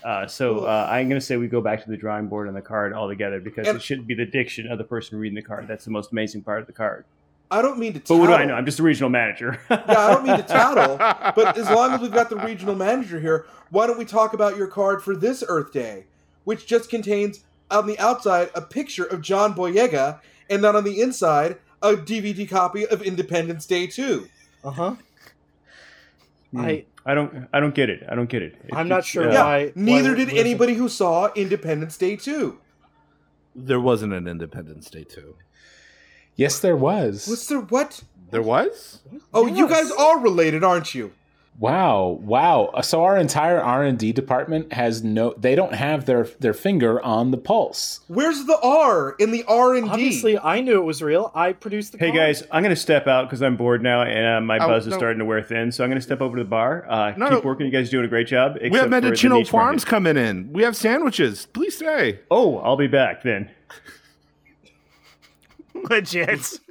[0.03, 2.53] Uh, so uh, I'm going to say we go back to the drawing board on
[2.55, 5.43] the card altogether because And- it shouldn't be the diction of the person reading the
[5.43, 5.67] card.
[5.67, 7.05] That's the most amazing part of the card.
[7.51, 8.55] I don't mean to But what do I know?
[8.55, 9.61] I'm just a regional manager.
[9.71, 10.97] yeah, I don't mean to tattle,
[11.37, 14.57] but as long as we've got the regional manager here, why don't we talk about
[14.57, 16.07] your card for this Earth Day,
[16.45, 20.21] which just contains on the outside a picture of John Boyega,
[20.51, 24.27] and then on the inside a DVD copy of Independence Day 2.
[24.65, 24.95] Uh huh.
[26.53, 26.61] Hmm.
[26.61, 27.49] I I don't.
[27.53, 28.03] I don't get it.
[28.09, 28.57] I don't get it.
[28.73, 29.73] I'm not sure uh, Yeah, why.
[29.75, 30.41] neither why- did what is it?
[30.41, 32.59] anybody who saw Independence Day 2.
[33.55, 35.37] there wasn't an Independence Day too.
[36.37, 37.27] Yes, there was.
[37.29, 38.03] Was there what?
[38.31, 39.01] There was.
[39.33, 41.13] Oh, you guys are related, aren't you?
[41.57, 42.73] Wow, wow.
[42.83, 45.35] So our entire R and D department has no.
[45.39, 48.01] They don't have their their finger on the pulse.
[48.09, 49.91] Where's the R in the R and D?
[49.93, 51.31] Obviously, I knew it was real.
[51.33, 51.99] I produced the.
[51.99, 52.17] Hey card.
[52.17, 54.89] guys, I'm going to step out because I'm bored now and uh, my Oh, buzz
[54.89, 55.71] is starting to wear thin.
[55.71, 56.87] So I'm going to step over to the bar.
[56.91, 57.49] Uh, No, keep no.
[57.49, 57.67] working.
[57.67, 58.55] You guys are doing a great job.
[58.61, 59.65] we have except for Mendocino niche market.
[59.67, 60.53] Farms coming in.
[60.53, 61.47] We have sandwiches.
[61.53, 62.19] Please stay.
[62.33, 63.49] Oh, I'll be back then.
[65.91, 66.61] Legit.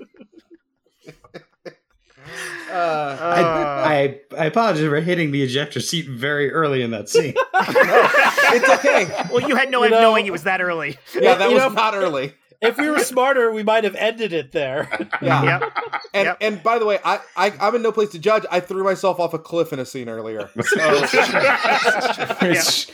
[2.72, 3.42] Uh, I,
[3.94, 7.36] I I apologize for hitting the ejector seat very early in that scene.
[7.54, 9.06] it's okay.
[9.32, 10.98] Well, you had no You way know- of knowing it was that early.
[11.14, 12.34] Yeah, that You was know- not early.
[12.62, 14.88] if we were smarter, we might have ended it there.
[15.22, 15.44] Yeah.
[15.44, 15.78] Yep.
[16.16, 16.38] And Yep.
[16.42, 18.46] and by the way, I, I I'm in no place to judge.
[18.50, 20.50] I threw myself off a cliff in a scene earlier.
[20.64, 21.06] So
[22.42, 22.88] which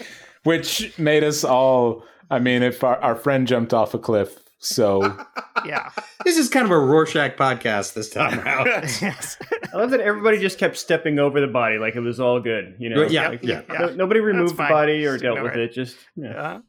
[0.43, 5.17] which made us all i mean if our, our friend jumped off a cliff so
[5.65, 5.89] Yeah.
[6.25, 8.67] this is kind of a Rorschach podcast this time around.
[9.01, 9.37] yes.
[9.73, 12.75] I love that everybody just kept stepping over the body like it was all good.
[12.79, 13.61] You know, Yeah, Like, yeah.
[13.69, 15.59] no- nobody removed the body or Just dealt with it.
[15.59, 15.73] it.
[15.73, 16.29] Just yeah.
[16.37, 16.59] Uh,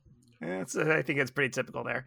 [0.41, 2.07] that's, I think it's pretty typical there.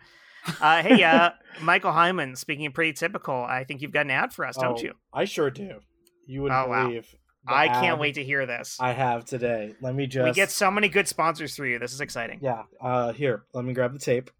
[0.59, 1.29] Uh, hey, uh,
[1.61, 4.77] Michael Heiman, speaking of pretty typical, I think you've got an ad for us, don't
[4.79, 4.93] Oh, you?
[5.13, 5.79] I sure do.
[6.25, 6.87] You wouldn't Oh, wow.
[6.87, 7.07] believe.
[7.45, 8.77] the I can't wait to hear this.
[8.79, 9.75] I have today.
[9.81, 10.25] Let me just.
[10.25, 11.79] We get so many good sponsors through you.
[11.79, 12.39] This is exciting.
[12.41, 12.63] Yeah.
[12.81, 14.31] Uh, here, let me grab the tape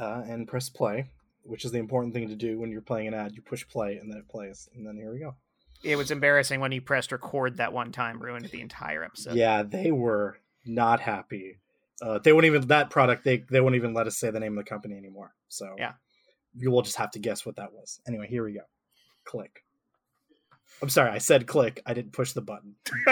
[0.00, 1.06] uh, and press play,
[1.44, 3.32] which is the important thing to do when you're playing an ad.
[3.34, 5.34] You push play and then it plays, and then here we go.
[5.84, 9.34] It was embarrassing when you pressed record that one time, ruined the entire episode.
[9.34, 11.58] Yeah, they were not happy.
[12.02, 13.24] Uh, they won't even that product.
[13.24, 15.34] They they won't even let us say the name of the company anymore.
[15.48, 15.92] So Yeah.
[16.54, 18.00] you will just have to guess what that was.
[18.06, 18.60] Anyway, here we go.
[19.24, 19.64] Click.
[20.82, 21.82] I'm sorry, I said click.
[21.84, 22.76] I didn't push the button.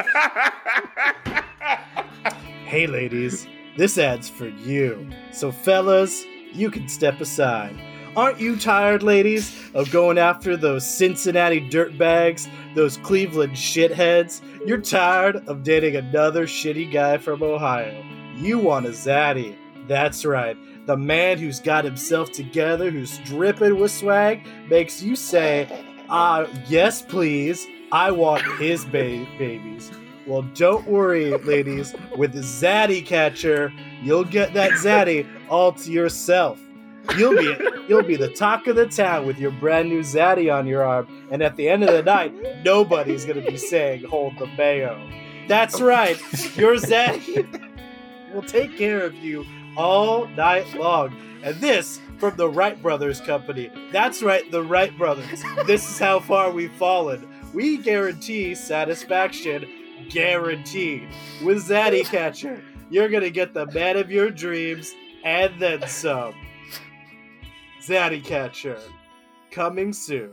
[2.64, 3.46] Hey, ladies,
[3.78, 5.08] this ad's for you.
[5.32, 6.22] So, fellas,
[6.52, 7.76] you can step aside.
[8.16, 14.40] Aren't you tired, ladies, of going after those Cincinnati dirtbags, those Cleveland shitheads?
[14.66, 18.04] You're tired of dating another shitty guy from Ohio.
[18.36, 19.56] You want a zaddy.
[19.86, 20.56] That's right.
[20.86, 25.68] The man who's got himself together, who's dripping with swag, makes you say,
[26.08, 27.66] ah, yes, please.
[27.92, 29.90] I want his ba- babies.
[30.26, 31.94] Well, don't worry, ladies.
[32.16, 33.72] With Zaddy Catcher,
[34.02, 36.60] you'll get that Zaddy all to yourself.
[37.16, 37.56] You'll be
[37.88, 41.08] you'll be the talk of the town with your brand new Zaddy on your arm,
[41.30, 42.34] and at the end of the night,
[42.64, 45.00] nobody's gonna be saying "Hold the mayo."
[45.48, 46.18] That's right,
[46.56, 47.48] your Zaddy
[48.34, 49.46] will take care of you
[49.76, 51.16] all night long.
[51.42, 53.70] And this from the Wright Brothers Company.
[53.92, 55.42] That's right, the Wright Brothers.
[55.66, 57.26] This is how far we've fallen.
[57.54, 59.66] We guarantee satisfaction,
[60.10, 61.08] guaranteed.
[61.42, 64.92] With Zaddy Catcher, you're gonna get the man of your dreams
[65.24, 66.34] and then some.
[67.82, 68.78] Zaddy Catcher,
[69.50, 70.32] coming soon.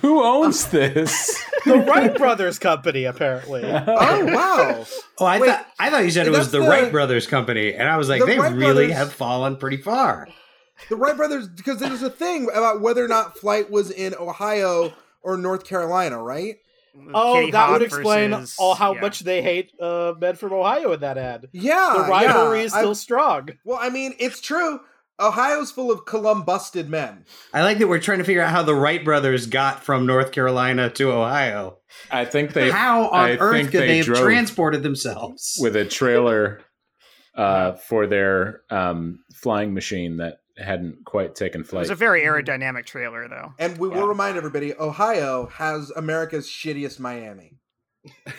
[0.00, 3.62] who owns this The Wright Brothers Company, apparently.
[3.64, 4.84] Oh, oh wow.
[5.20, 7.74] Oh, I Wait, thought I thought you said it was the, the- Wright Brothers company,
[7.74, 10.26] and I was like, the they Wright really brothers- have fallen pretty far.
[10.88, 14.92] the Wright brothers because there's a thing about whether or not flight was in Ohio
[15.22, 16.56] or North Carolina, right?
[17.14, 19.00] Oh, Kitty that Hawk would explain versus- all how yeah.
[19.00, 21.48] much they hate uh, men from Ohio in that ad.
[21.52, 22.64] Yeah, The rivalry yeah.
[22.66, 23.48] is still I- strong.
[23.64, 24.80] well, I mean, it's true.
[25.20, 27.24] Ohio's full of Columbusted men.
[27.54, 30.32] I like that we're trying to figure out how the Wright brothers got from North
[30.32, 31.78] Carolina to Ohio.
[32.10, 35.58] I think they how on I earth think could they they have transported themselves?
[35.60, 36.60] with a trailer
[37.36, 41.64] uh, for their um, flying machine that hadn't quite taken flight.
[41.64, 41.80] It flight.
[41.82, 42.26] was a very mhm.
[42.44, 43.52] aerodynamic trailer, though.
[43.58, 47.58] And we will remind everybody, Ohio has America's shittiest Miami.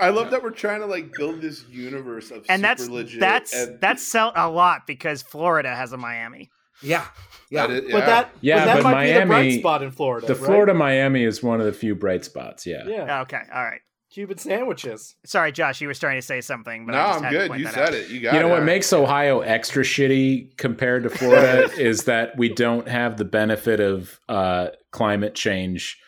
[0.00, 3.20] I love that we're trying to like build this universe of and super that's legit.
[3.20, 6.50] that's and that's sell a lot because Florida has a Miami.
[6.80, 7.04] Yeah,
[7.50, 7.66] yeah.
[7.66, 9.90] that is- But that, Yeah, but that but might be the bright Miami- spot in
[9.90, 10.26] Florida.
[10.28, 10.44] the right?
[10.44, 12.64] Florida Miami is one of the few bright spots.
[12.64, 12.84] Yeah.
[12.86, 13.80] Yeah, Okay, all right.
[14.10, 15.16] Cuban sandwiches.
[15.26, 17.38] Sorry, Josh, you were starting to say something, but no, I just I'm had to
[17.38, 17.48] good.
[17.48, 17.94] point You that said out.
[17.94, 18.08] it.
[18.08, 18.36] You got it.
[18.36, 18.52] You know it.
[18.52, 23.80] what makes Ohio extra shitty compared to Florida is that we don't have the benefit
[23.80, 25.98] of uh, climate change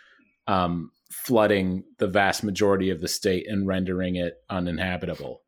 [0.46, 5.42] um, flooding the vast majority of the state and rendering it uninhabitable.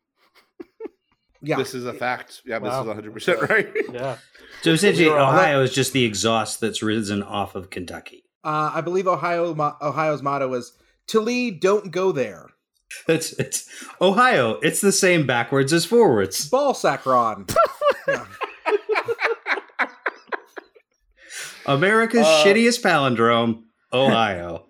[1.41, 1.57] yeah.
[1.59, 2.43] This is a fact.
[2.45, 2.69] Yeah, Wow.
[2.69, 3.69] this is 100 percent right.
[3.93, 4.17] Yeah.
[4.63, 8.25] so essentially, Ohio is just the exhaust that's risen off of Kentucky.
[8.45, 10.73] Uh, I believe Ohio Ohio's motto is
[11.09, 12.49] "To lead, don't go there."
[13.09, 13.69] It's it's
[14.01, 14.59] Ohio.
[14.63, 16.49] It's the same backwards as forwards.
[16.49, 17.55] Ball sacron.
[18.07, 18.27] Yeah.
[21.67, 24.67] America's Uh, shittiest palindrome, Ohio.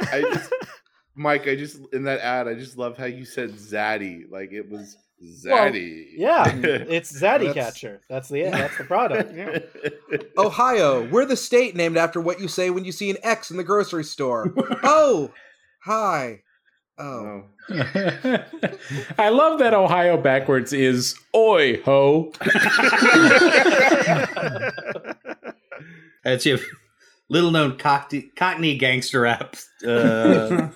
[0.00, 0.52] I just,
[1.14, 4.70] Mike, I just in that ad, I just love how you said Zaddy, like it
[4.70, 6.06] was Zaddy.
[6.16, 8.00] Yeah, it's Zaddy That's- Catcher.
[8.08, 9.32] That's the that's the product.
[10.38, 13.56] Ohio, we're the state named after what you say when you see an X in
[13.56, 14.52] the grocery store.
[14.84, 15.30] oh,
[15.84, 16.40] hi.
[16.98, 17.44] Oh, Oh.
[19.18, 22.32] I love that Ohio backwards is oi ho.
[26.24, 26.58] That's your
[27.28, 29.56] little known cockney, cockney gangster rap.
[29.84, 30.68] Uh,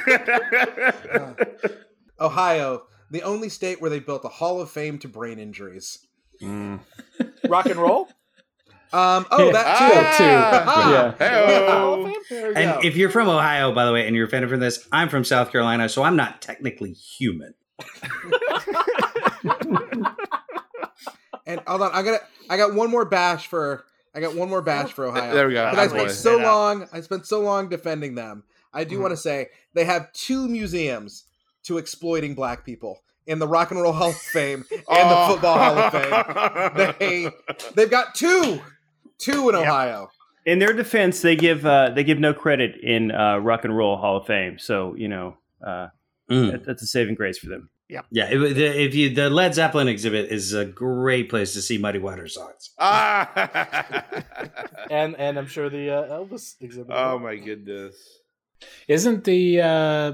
[2.20, 5.98] Ohio, the only state where they built a Hall of Fame to brain injuries.
[6.40, 8.08] Rock and roll.
[8.92, 9.94] Um, oh, that too.
[9.94, 11.24] Ah, too.
[11.24, 11.30] Yeah.
[11.30, 12.12] Hey-o.
[12.30, 12.80] There we and go.
[12.88, 15.50] if you're from Ohio, by the way, and you're offended from this, I'm from South
[15.52, 17.54] Carolina, so I'm not technically human.
[21.46, 22.20] And hold on, I got
[22.50, 25.32] I got one more bash for I got one more bash for Ohio.
[25.34, 25.70] There we go.
[25.70, 26.86] But I spent so long.
[26.92, 28.44] I spent so long defending them.
[28.74, 31.24] I do want to say they have two museums
[31.64, 35.08] to exploiting black people in the Rock and Roll Hall of Fame and Oh.
[35.08, 36.92] the Football Hall of Fame.
[36.98, 37.30] They
[37.74, 38.60] they've got two,
[39.18, 40.10] two in Ohio.
[40.46, 43.96] In their defense, they give uh, they give no credit in uh, Rock and Roll
[43.96, 44.58] Hall of Fame.
[44.58, 45.88] So you know uh,
[46.30, 46.50] Mm.
[46.52, 47.70] that, that's a saving grace for them.
[47.88, 51.98] Yeah, if, if you the Led Zeppelin exhibit is a great place to see Muddy
[51.98, 52.70] Waters songs.
[52.78, 54.04] Ah.
[54.90, 56.94] and and I'm sure the uh, Elvis exhibit.
[56.94, 57.96] oh my goodness.
[58.88, 60.12] Isn't the uh,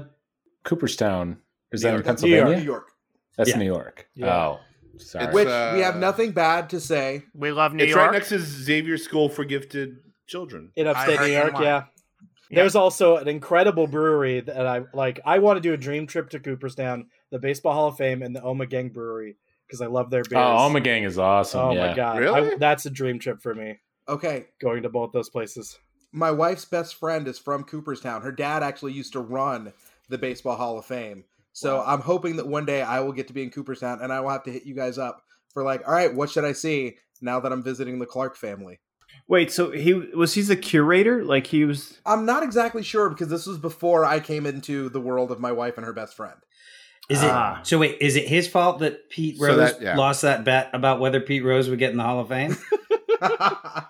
[0.63, 1.37] Cooperstown?
[1.73, 2.57] Is that in That's Pennsylvania?
[2.57, 2.91] New York.
[3.37, 3.57] That's Yeah.
[3.57, 4.07] New York.
[4.15, 4.33] Yeah.
[4.35, 4.59] Oh,
[4.99, 5.33] sorry.
[5.33, 7.23] Which uh, we have nothing bad to say.
[7.33, 8.01] We love New it's York.
[8.01, 10.71] It's right next to Xavier School for Gifted Children.
[10.75, 11.53] in upstate New York.
[11.59, 11.85] Yeah.
[12.49, 12.59] Yeah.
[12.61, 15.19] There's also an incredible brewery that I like.
[15.25, 18.35] I want to do a dream trip to Cooperstown, the Baseball Hall of Fame, and
[18.35, 19.35] the Ommegang Brewery
[19.65, 20.33] because I love their beers.
[20.43, 21.59] oh, Ommegang is awesome.
[21.59, 21.87] Oh yeah.
[21.87, 22.51] my god, Really?
[22.51, 23.79] I- that's a dream trip for me.
[24.07, 25.79] Okay, Going to both those places.
[26.11, 28.21] my wife's best friend is from Cooperstown.
[28.21, 29.73] Her dad actually used to run
[30.09, 31.23] the Baseball Hall of Fame.
[31.55, 34.19] So I'm hoping that one day I will get to be in Cooperstown and I
[34.19, 35.21] will have to hit you guys up
[35.53, 38.81] for like, all right, what should I see now that I'm visiting the Clark family?
[39.29, 41.23] Wait, so he was he's the curator?
[41.23, 41.97] Like he was?
[42.05, 45.53] I'm not exactly sure because this was before I came into the world of my
[45.53, 46.35] wife and her best friend.
[47.09, 47.61] Is it Ah.
[47.63, 47.77] so?
[47.79, 49.95] Wait, is it his fault that Pete So Rose that- yeah.
[49.95, 52.57] lost that bet about whether Pete Rose would get in the Hall of Fame?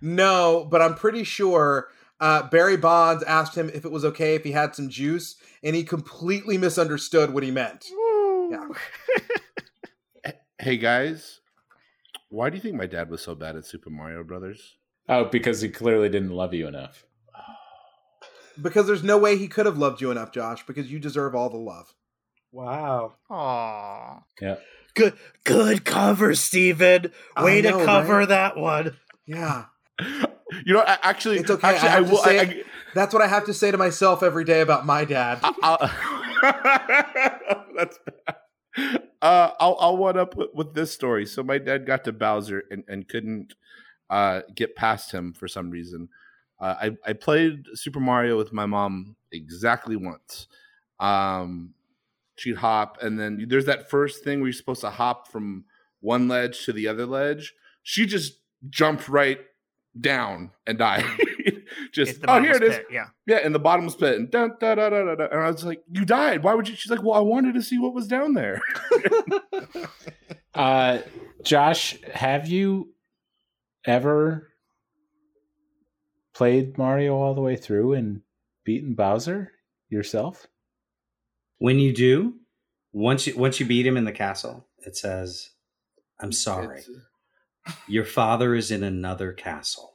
[0.00, 1.88] no, but I'm pretty sure
[2.20, 5.74] uh, Barry Bonds asked him if it was okay if he had some juice, and
[5.76, 7.86] he completely misunderstood what he meant.
[8.50, 8.68] Yeah.
[10.60, 11.38] Hey guys,
[12.30, 14.76] why do you think my dad was so bad at Super Mario Brothers?
[15.08, 17.04] Oh, because he clearly didn't love you enough.
[18.60, 21.48] Because there's no way he could have loved you enough, Josh, because you deserve all
[21.48, 21.94] the love.
[22.50, 23.14] Wow.
[23.30, 24.24] Aww.
[24.40, 24.56] Yeah.
[24.96, 25.14] Good
[25.44, 27.12] good cover, Stephen.
[27.40, 28.28] Way know, to cover right?
[28.28, 28.96] that one.
[29.26, 29.66] Yeah.
[30.64, 32.16] You know, I- actually, It's okay, Actually, I I, will.
[32.18, 32.62] say I.
[32.94, 35.40] That's what I have to say to myself every day about my dad.
[37.76, 38.36] That's bad.
[39.20, 41.26] Uh, I'll I'll one up with, with this story.
[41.26, 43.54] So my dad got to Bowser and, and couldn't
[44.08, 46.08] uh, get past him for some reason.
[46.60, 50.46] Uh, I I played Super Mario with my mom exactly once.
[51.00, 51.74] Um,
[52.36, 55.64] she'd hop, and then there's that first thing where you're supposed to hop from
[56.00, 58.38] one ledge to the other ledge, she just
[58.70, 59.40] jumped right
[60.00, 61.02] down and die.
[61.92, 62.76] just oh here it bottomless is.
[62.78, 63.04] pit, Yeah.
[63.26, 64.16] Yeah, in the bottomless pit.
[64.16, 65.24] And, dun, da, da, da, da, da.
[65.30, 66.42] and I was like, You died.
[66.42, 66.74] Why would you?
[66.76, 68.60] She's like, Well, I wanted to see what was down there.
[70.54, 70.98] Uh,
[71.44, 72.92] Josh, have you
[73.84, 74.48] ever
[76.34, 78.22] played Mario all the way through and
[78.64, 79.52] beaten Bowser
[79.88, 80.46] yourself?
[81.58, 82.34] When you do,
[82.92, 85.50] once you once you beat him in the castle, it says,
[86.18, 86.90] "I'm sorry, It's-
[87.86, 89.94] your father is in another castle."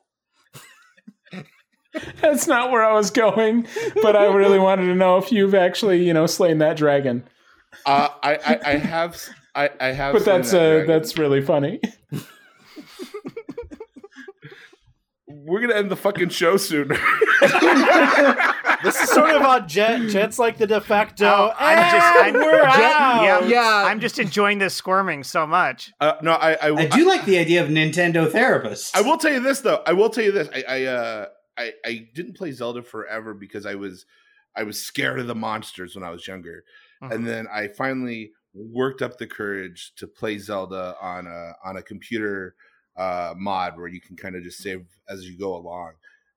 [2.21, 3.67] That's not where I was going,
[4.01, 7.23] but I really wanted to know if you've actually, you know, slain that dragon.
[7.85, 9.21] Uh, I, I, I have,
[9.55, 10.13] I, I have.
[10.13, 11.79] But that's that uh, that's really funny.
[15.27, 16.89] We're gonna end the fucking show soon.
[18.83, 20.09] This is sort of on Jett.
[20.09, 21.25] Jett's like the de facto.
[21.25, 23.23] Oh, I'm just, I'm, we're Jett- out.
[23.23, 23.83] yeah, Yeah.
[23.87, 25.91] I'm just enjoying this squirming so much.
[26.01, 28.91] uh, no, I, I, I do like the idea of Nintendo therapists.
[28.95, 29.81] I will tell you this though.
[29.87, 30.49] I will tell you this.
[30.53, 31.25] I I uh
[31.57, 34.05] I, I didn't play Zelda forever because I was
[34.55, 36.63] I was scared of the monsters when I was younger.
[37.03, 37.11] Mhm.
[37.11, 41.81] And then I finally worked up the courage to play Zelda on a on a
[41.81, 42.55] computer
[42.97, 45.93] uh mod where you can kind of just save as you go along.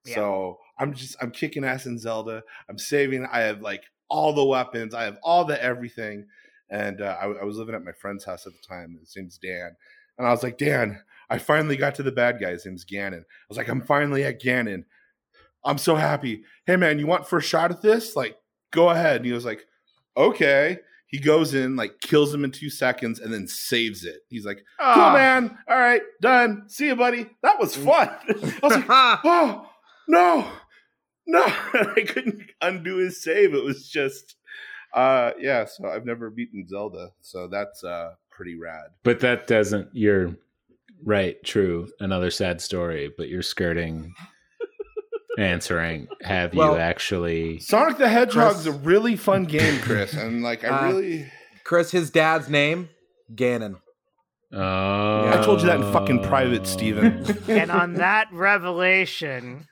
[0.06, 0.14] Yeah.
[0.16, 2.42] So I'm just I'm kicking ass in Zelda.
[2.68, 3.26] I'm saving.
[3.30, 4.94] I have like all the weapons.
[4.94, 6.26] I have all the everything.
[6.70, 8.96] And uh, I, I was living at my friend's house at the time.
[9.00, 9.76] His name's Dan.
[10.18, 11.00] And I was like, Dan,
[11.30, 12.50] I finally got to the bad guy.
[12.50, 13.20] His name's Ganon.
[13.20, 14.84] I was like, I'm finally at Ganon.
[15.64, 16.42] I'm so happy.
[16.66, 18.16] Hey man, you want first shot at this?
[18.16, 18.36] Like,
[18.72, 19.16] go ahead.
[19.16, 19.64] And he was like,
[20.16, 20.78] okay.
[21.08, 24.22] He goes in, like, kills him in two seconds, and then saves it.
[24.28, 25.12] He's like, cool, Ah.
[25.12, 25.56] man.
[25.68, 26.64] All right, done.
[26.68, 27.28] See you, buddy.
[27.44, 28.08] That was fun.
[28.28, 29.68] I was like, oh,
[30.08, 30.50] no,
[31.26, 31.42] no.
[31.46, 33.54] I couldn't undo his save.
[33.54, 34.36] It was just,
[34.94, 35.64] uh, yeah.
[35.66, 37.10] So I've never beaten Zelda.
[37.20, 38.90] So that's uh, pretty rad.
[39.02, 39.88] But that doesn't.
[39.92, 40.36] You're
[41.04, 41.36] right.
[41.44, 41.88] True.
[42.00, 43.10] Another sad story.
[43.16, 44.14] But you're skirting
[45.38, 46.08] answering.
[46.22, 47.58] Have Well- you actually?
[47.60, 50.12] Sonic the Hedgehog's Chris- a really fun game, Chris.
[50.14, 51.32] And, like, I Uh, really.
[51.64, 52.88] Chris, his dad's name,
[53.34, 53.80] Ganon.
[54.52, 57.24] Oh, I told you that in fucking private, Stephen.
[57.48, 59.66] and on that revelation,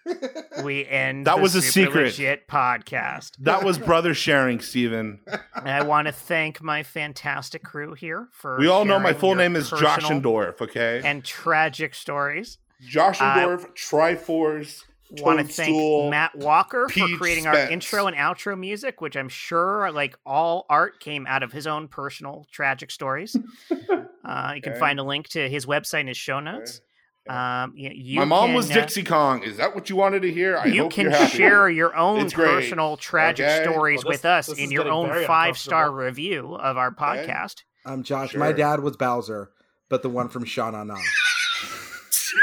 [0.64, 2.04] we end That the was a Super secret.
[2.06, 3.32] legit podcast.
[3.38, 5.20] That was brother sharing, Stephen.
[5.54, 8.58] And I want to thank my fantastic crew here for.
[8.58, 11.00] We all know my full name is Josh personal Endorf, okay?
[11.04, 12.58] and tragic stories.
[12.82, 18.16] Josh Uh, Endorf, Triforce, Want to thank Matt Walker for Pete creating our intro and
[18.16, 22.90] outro music, which I'm sure, like all art, came out of his own personal tragic
[22.90, 23.36] stories.
[23.70, 24.78] uh, you can Okay.
[24.80, 26.80] find a link to his website in his show notes.
[27.28, 29.42] Um, you, you My mom can, was uh, Dixie Kong.
[29.42, 30.58] Is that what you wanted to hear?
[30.58, 31.36] I you hope can you're happy.
[31.36, 32.48] share your own It's great.
[32.48, 33.62] personal tragic Okay.
[33.62, 36.96] stories Well, this- with us in your own five star review of our Okay.
[37.26, 37.62] podcast.
[37.86, 38.30] I'm Josh.
[38.32, 38.40] Sure.
[38.40, 39.52] My dad was Bowser,
[39.88, 40.96] but the one from Shauna Na.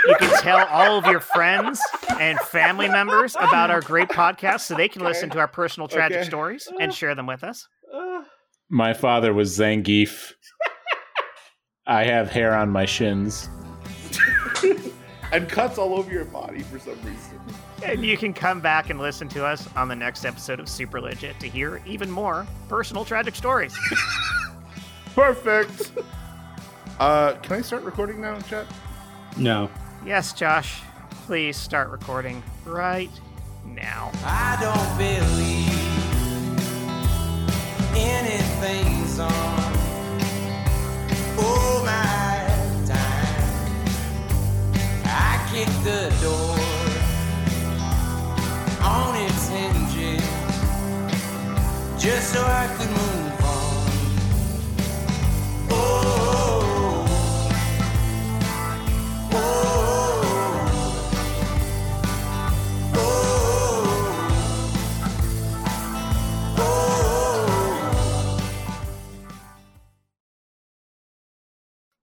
[0.07, 1.81] You can tell all of your friends
[2.19, 6.19] and family members about our great podcast so they can listen to our personal tragic
[6.19, 6.27] Okay.
[6.27, 7.67] stories and share them with us.
[8.69, 10.33] My father was Zangief.
[11.87, 13.49] I have hair on my shins.
[15.33, 17.39] And cuts all over your body for some reason.
[17.85, 20.99] And you can come back and listen to us on the next episode of Super
[20.99, 23.73] Legit to hear even more personal tragic stories.
[25.15, 25.93] Perfect.
[26.99, 28.67] uh, can I start recording now, chat?
[29.37, 29.69] no.
[30.06, 30.82] Yes, Josh,
[31.26, 33.10] please start recording right
[33.66, 34.12] now.
[34.24, 35.70] I don't believe
[37.95, 39.32] anything's on.
[41.38, 42.47] Oh my
[42.86, 43.72] time.
[45.06, 46.58] I kicked the door
[48.84, 50.22] on its hinges
[52.02, 53.20] just so I could move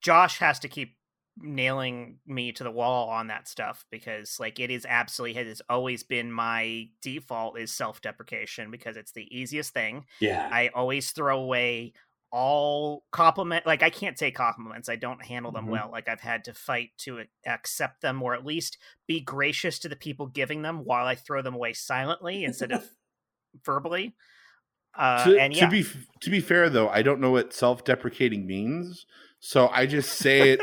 [0.00, 0.96] Josh has to keep
[1.40, 5.62] nailing me to the wall on that stuff because like it is absolutely it has
[5.68, 10.48] always been my default is self-deprecation because it's the easiest thing Yeah.
[10.52, 11.92] I always throw away
[12.32, 14.88] all compliment like I can't take compliments.
[14.88, 15.70] I don't handle them Mhm.
[15.70, 15.90] well.
[15.92, 18.76] Like I've had to fight to accept them or at least
[19.06, 22.84] be gracious to the people giving them while I throw them away silently instead of
[23.64, 24.16] verbally.
[24.94, 25.84] Uh to, and to be
[26.20, 29.06] to be fair though, I don't know what self-deprecating means.
[29.40, 30.60] So I just say it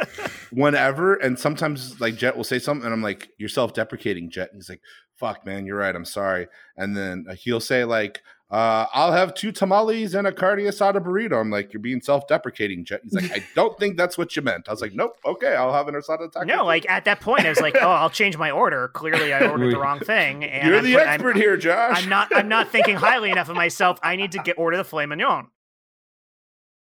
[0.52, 4.58] whenever, and sometimes like Jett will say something, and I'm like, "You're self-deprecating, Jett." And
[4.58, 4.82] he's like,
[5.16, 5.96] "Fuck, man, you're right.
[5.96, 6.48] I'm sorry."
[6.78, 8.22] And then uh, he'll say like,
[8.52, 11.40] uh, I'll have two tamales and a carne asada burrito.
[11.42, 13.02] I'm like, you're being self-deprecating, Jett.
[13.04, 14.70] He's like, I don't think that's what you meant.
[14.70, 16.46] I was like, nope, okay, I'll have an asada taco.
[16.46, 19.48] No, like at that point, I was like, "Oh, I'll change my order." Clearly, I
[19.50, 20.44] ordered the wrong thing.
[20.44, 22.04] And you're I'm the put- I'm- expert here, Josh.
[22.04, 22.36] I'm not.
[22.36, 24.00] I'm not thinking highly enough of myself.
[24.04, 25.48] I need to get order the filet mignon.